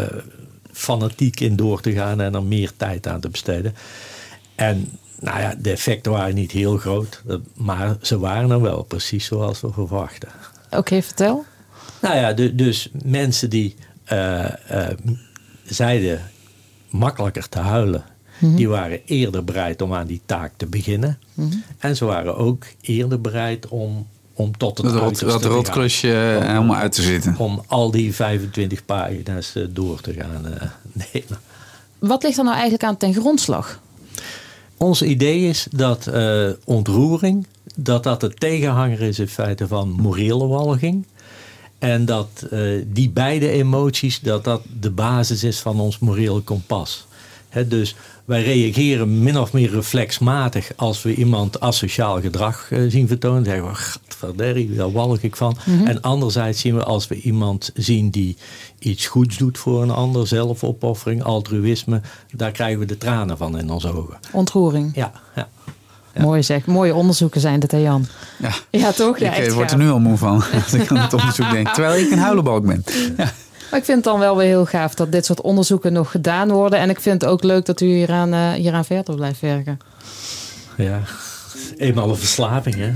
fanatiek 0.72 1.40
in 1.40 1.56
door 1.56 1.80
te 1.80 1.92
gaan 1.92 2.20
en 2.20 2.34
er 2.34 2.42
meer 2.42 2.70
tijd 2.76 3.06
aan 3.06 3.20
te 3.20 3.28
besteden? 3.28 3.74
En 4.54 4.98
nou 5.24 5.40
ja, 5.40 5.54
de 5.58 5.70
effecten 5.70 6.12
waren 6.12 6.34
niet 6.34 6.50
heel 6.50 6.76
groot, 6.76 7.22
maar 7.54 7.96
ze 8.02 8.18
waren 8.18 8.50
er 8.50 8.60
wel 8.60 8.82
precies 8.82 9.24
zoals 9.24 9.60
we 9.60 9.72
verwachten. 9.72 10.28
Oké, 10.70 11.02
vertel. 11.02 11.44
Nou 12.00 12.16
ja, 12.16 12.32
du- 12.32 12.54
dus 12.54 12.90
mensen 13.04 13.50
die 13.50 13.74
eh, 14.04 14.44
eh, 14.88 14.96
zeiden 15.64 16.30
makkelijker 16.90 17.48
te 17.48 17.58
huilen, 17.58 18.04
die 18.38 18.68
waren 18.68 19.00
eerder 19.04 19.44
bereid 19.44 19.82
om 19.82 19.94
aan 19.94 20.06
die 20.06 20.20
taak 20.26 20.52
te 20.56 20.66
beginnen. 20.66 21.18
En 21.78 21.96
ze 21.96 22.04
waren 22.04 22.36
ook 22.36 22.64
eerder 22.80 23.20
bereid 23.20 23.68
om, 23.68 24.06
om 24.34 24.56
tot 24.56 24.76
het 24.78 24.86
Dat, 24.86 24.94
rot, 24.94 25.02
uiterste 25.02 25.26
dat 25.26 25.40
te 25.42 25.46
gaan. 25.46 25.56
rotklusje 25.56 26.12
eh, 26.40 26.46
helemaal 26.48 26.76
uit 26.76 26.92
te 26.92 27.02
zitten. 27.02 27.36
Om 27.38 27.62
al 27.66 27.90
die 27.90 28.14
25 28.14 28.84
pagina's 28.84 29.54
eh, 29.54 29.64
door 29.70 30.00
te 30.00 30.12
gaan 30.12 30.46
eh, 30.46 30.62
nemen. 31.12 31.38
Wat 31.98 32.22
ligt 32.22 32.36
er 32.38 32.42
nou 32.44 32.54
eigenlijk 32.54 32.84
aan 32.84 32.96
ten 32.96 33.14
grondslag? 33.14 33.80
Ons 34.76 35.02
idee 35.02 35.48
is 35.48 35.66
dat 35.70 36.06
eh, 36.06 36.48
ontroering, 36.64 37.46
dat 37.74 38.02
dat 38.02 38.20
de 38.20 38.34
tegenhanger 38.34 39.00
is 39.00 39.18
in 39.18 39.28
feite 39.28 39.66
van 39.66 39.90
morele 39.90 40.46
walging. 40.46 41.06
En 41.78 42.04
dat 42.04 42.46
eh, 42.50 42.60
die 42.86 43.10
beide 43.10 43.48
emoties, 43.48 44.20
dat 44.20 44.44
dat 44.44 44.62
de 44.80 44.90
basis 44.90 45.44
is 45.44 45.60
van 45.60 45.80
ons 45.80 45.98
morele 45.98 46.40
kompas. 46.40 47.06
Hè, 47.48 47.68
dus 47.68 47.94
wij 48.24 48.42
reageren 48.42 49.22
min 49.22 49.38
of 49.38 49.52
meer 49.52 49.70
reflexmatig 49.70 50.70
als 50.76 51.02
we 51.02 51.14
iemand 51.14 51.60
asociaal 51.60 52.20
gedrag 52.20 52.70
eh, 52.70 52.80
zien 52.88 53.08
vertonen. 53.08 53.44
Dan 53.44 53.52
zeggen 53.52 53.70
we, 53.70 53.74
gadverderrie, 53.74 54.74
daar 54.74 54.92
walg 54.92 55.18
ik 55.20 55.36
van. 55.36 55.56
En 55.84 56.00
anderzijds 56.00 56.60
zien 56.60 56.74
we 56.74 56.84
als 56.84 57.08
we 57.08 57.20
iemand 57.20 57.70
zien 57.74 58.10
die 58.10 58.36
iets 58.78 59.06
goeds 59.06 59.36
doet 59.36 59.58
voor 59.58 59.82
een 59.82 59.90
ander, 59.90 60.26
zelfopoffering, 60.26 61.22
altruïsme, 61.22 62.00
daar 62.32 62.52
krijgen 62.52 62.78
we 62.78 62.86
de 62.86 62.98
tranen 62.98 63.36
van 63.36 63.58
in 63.58 63.70
onze 63.70 63.92
ogen. 63.92 64.18
Ontroering. 64.32 64.90
Ja, 64.94 65.12
ja. 65.34 65.48
Mooi 66.22 66.42
zeg. 66.42 66.66
Mooie 66.66 66.94
onderzoeken 66.94 67.40
zijn 67.40 67.60
dit, 67.60 67.70
hè 67.70 67.78
Jan? 67.78 68.06
Ja. 68.38 68.50
Ja, 68.70 68.92
toch? 68.92 69.18
Ja, 69.18 69.34
ik 69.34 69.46
eh, 69.46 69.52
word 69.52 69.70
er 69.70 69.78
nu 69.78 69.90
al 69.90 69.98
moe 69.98 70.16
van 70.16 70.42
als 70.64 70.72
ik 70.72 70.90
aan 70.90 70.96
het 70.96 71.12
onderzoek 71.12 71.50
denk. 71.50 71.68
Terwijl 71.68 72.04
ik 72.04 72.10
een 72.10 72.18
huilenbalk 72.18 72.66
ben. 72.66 72.84
Ja. 73.16 73.32
Maar 73.74 73.82
ik 73.82 73.88
vind 73.88 74.04
het 74.04 74.12
dan 74.12 74.22
wel 74.22 74.36
weer 74.36 74.46
heel 74.46 74.66
gaaf 74.66 74.94
dat 74.94 75.12
dit 75.12 75.24
soort 75.24 75.40
onderzoeken 75.40 75.92
nog 75.92 76.10
gedaan 76.10 76.50
worden. 76.50 76.78
En 76.78 76.90
ik 76.90 77.00
vind 77.00 77.20
het 77.22 77.30
ook 77.30 77.42
leuk 77.42 77.66
dat 77.66 77.80
u 77.80 77.86
hieraan, 77.86 78.32
eh, 78.32 78.50
hieraan 78.52 78.84
verder 78.84 79.14
blijft 79.14 79.40
werken. 79.40 79.78
ja. 80.76 81.00
Eenmaal 81.76 82.08
een 82.08 82.16
verslaving, 82.16 82.74
hè? 82.78 82.92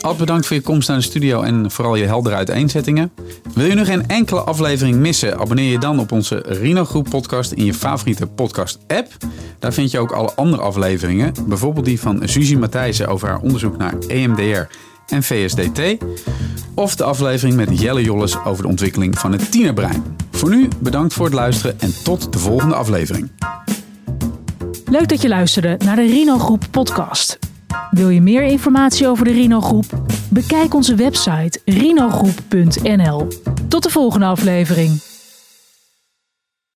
Ad, 0.00 0.16
bedankt 0.16 0.46
voor 0.46 0.56
je 0.56 0.62
komst 0.62 0.88
naar 0.88 0.96
de 0.96 1.02
studio 1.02 1.42
en 1.42 1.70
vooral 1.70 1.94
je 1.94 2.04
heldere 2.04 2.34
uiteenzettingen. 2.34 3.12
Wil 3.54 3.66
je 3.66 3.74
nu 3.74 3.84
geen 3.84 4.08
enkele 4.08 4.40
aflevering 4.40 4.96
missen? 4.96 5.38
Abonneer 5.38 5.70
je 5.70 5.78
dan 5.78 6.00
op 6.00 6.12
onze 6.12 6.42
Rino 6.46 6.84
Groep 6.84 7.08
podcast 7.10 7.52
in 7.52 7.64
je 7.64 7.74
favoriete 7.74 8.26
podcast 8.26 8.78
app. 8.86 9.16
Daar 9.58 9.72
vind 9.72 9.90
je 9.90 9.98
ook 9.98 10.12
alle 10.12 10.32
andere 10.34 10.62
afleveringen. 10.62 11.34
Bijvoorbeeld 11.46 11.84
die 11.84 12.00
van 12.00 12.20
Suzy 12.24 12.54
Matthijssen 12.54 13.08
over 13.08 13.28
haar 13.28 13.40
onderzoek 13.40 13.76
naar 13.76 13.94
EMDR 14.08 14.66
en 15.12 15.22
VSDT. 15.22 15.80
Of 16.74 16.96
de 16.96 17.04
aflevering 17.04 17.56
met 17.56 17.80
Jelle 17.80 18.02
Jolles 18.02 18.44
over 18.44 18.62
de 18.62 18.68
ontwikkeling 18.68 19.18
van 19.18 19.32
het 19.32 19.50
tienerbrein. 19.50 20.16
Voor 20.30 20.50
nu 20.50 20.68
bedankt 20.80 21.14
voor 21.14 21.24
het 21.24 21.34
luisteren 21.34 21.80
en 21.80 21.94
tot 22.02 22.32
de 22.32 22.38
volgende 22.38 22.74
aflevering. 22.74 23.30
Leuk 24.84 25.08
dat 25.08 25.22
je 25.22 25.28
luisterde 25.28 25.76
naar 25.84 25.96
de 25.96 26.06
Rino 26.06 26.38
Groep 26.38 26.64
podcast. 26.70 27.38
Wil 27.90 28.08
je 28.08 28.20
meer 28.20 28.42
informatie 28.42 29.08
over 29.08 29.24
de 29.24 29.32
Rino 29.32 29.60
Groep? 29.60 29.84
Bekijk 30.28 30.74
onze 30.74 30.94
website 30.94 31.60
rinogroep.nl. 31.64 33.28
Tot 33.68 33.82
de 33.82 33.90
volgende 33.90 34.26
aflevering. 34.26 35.11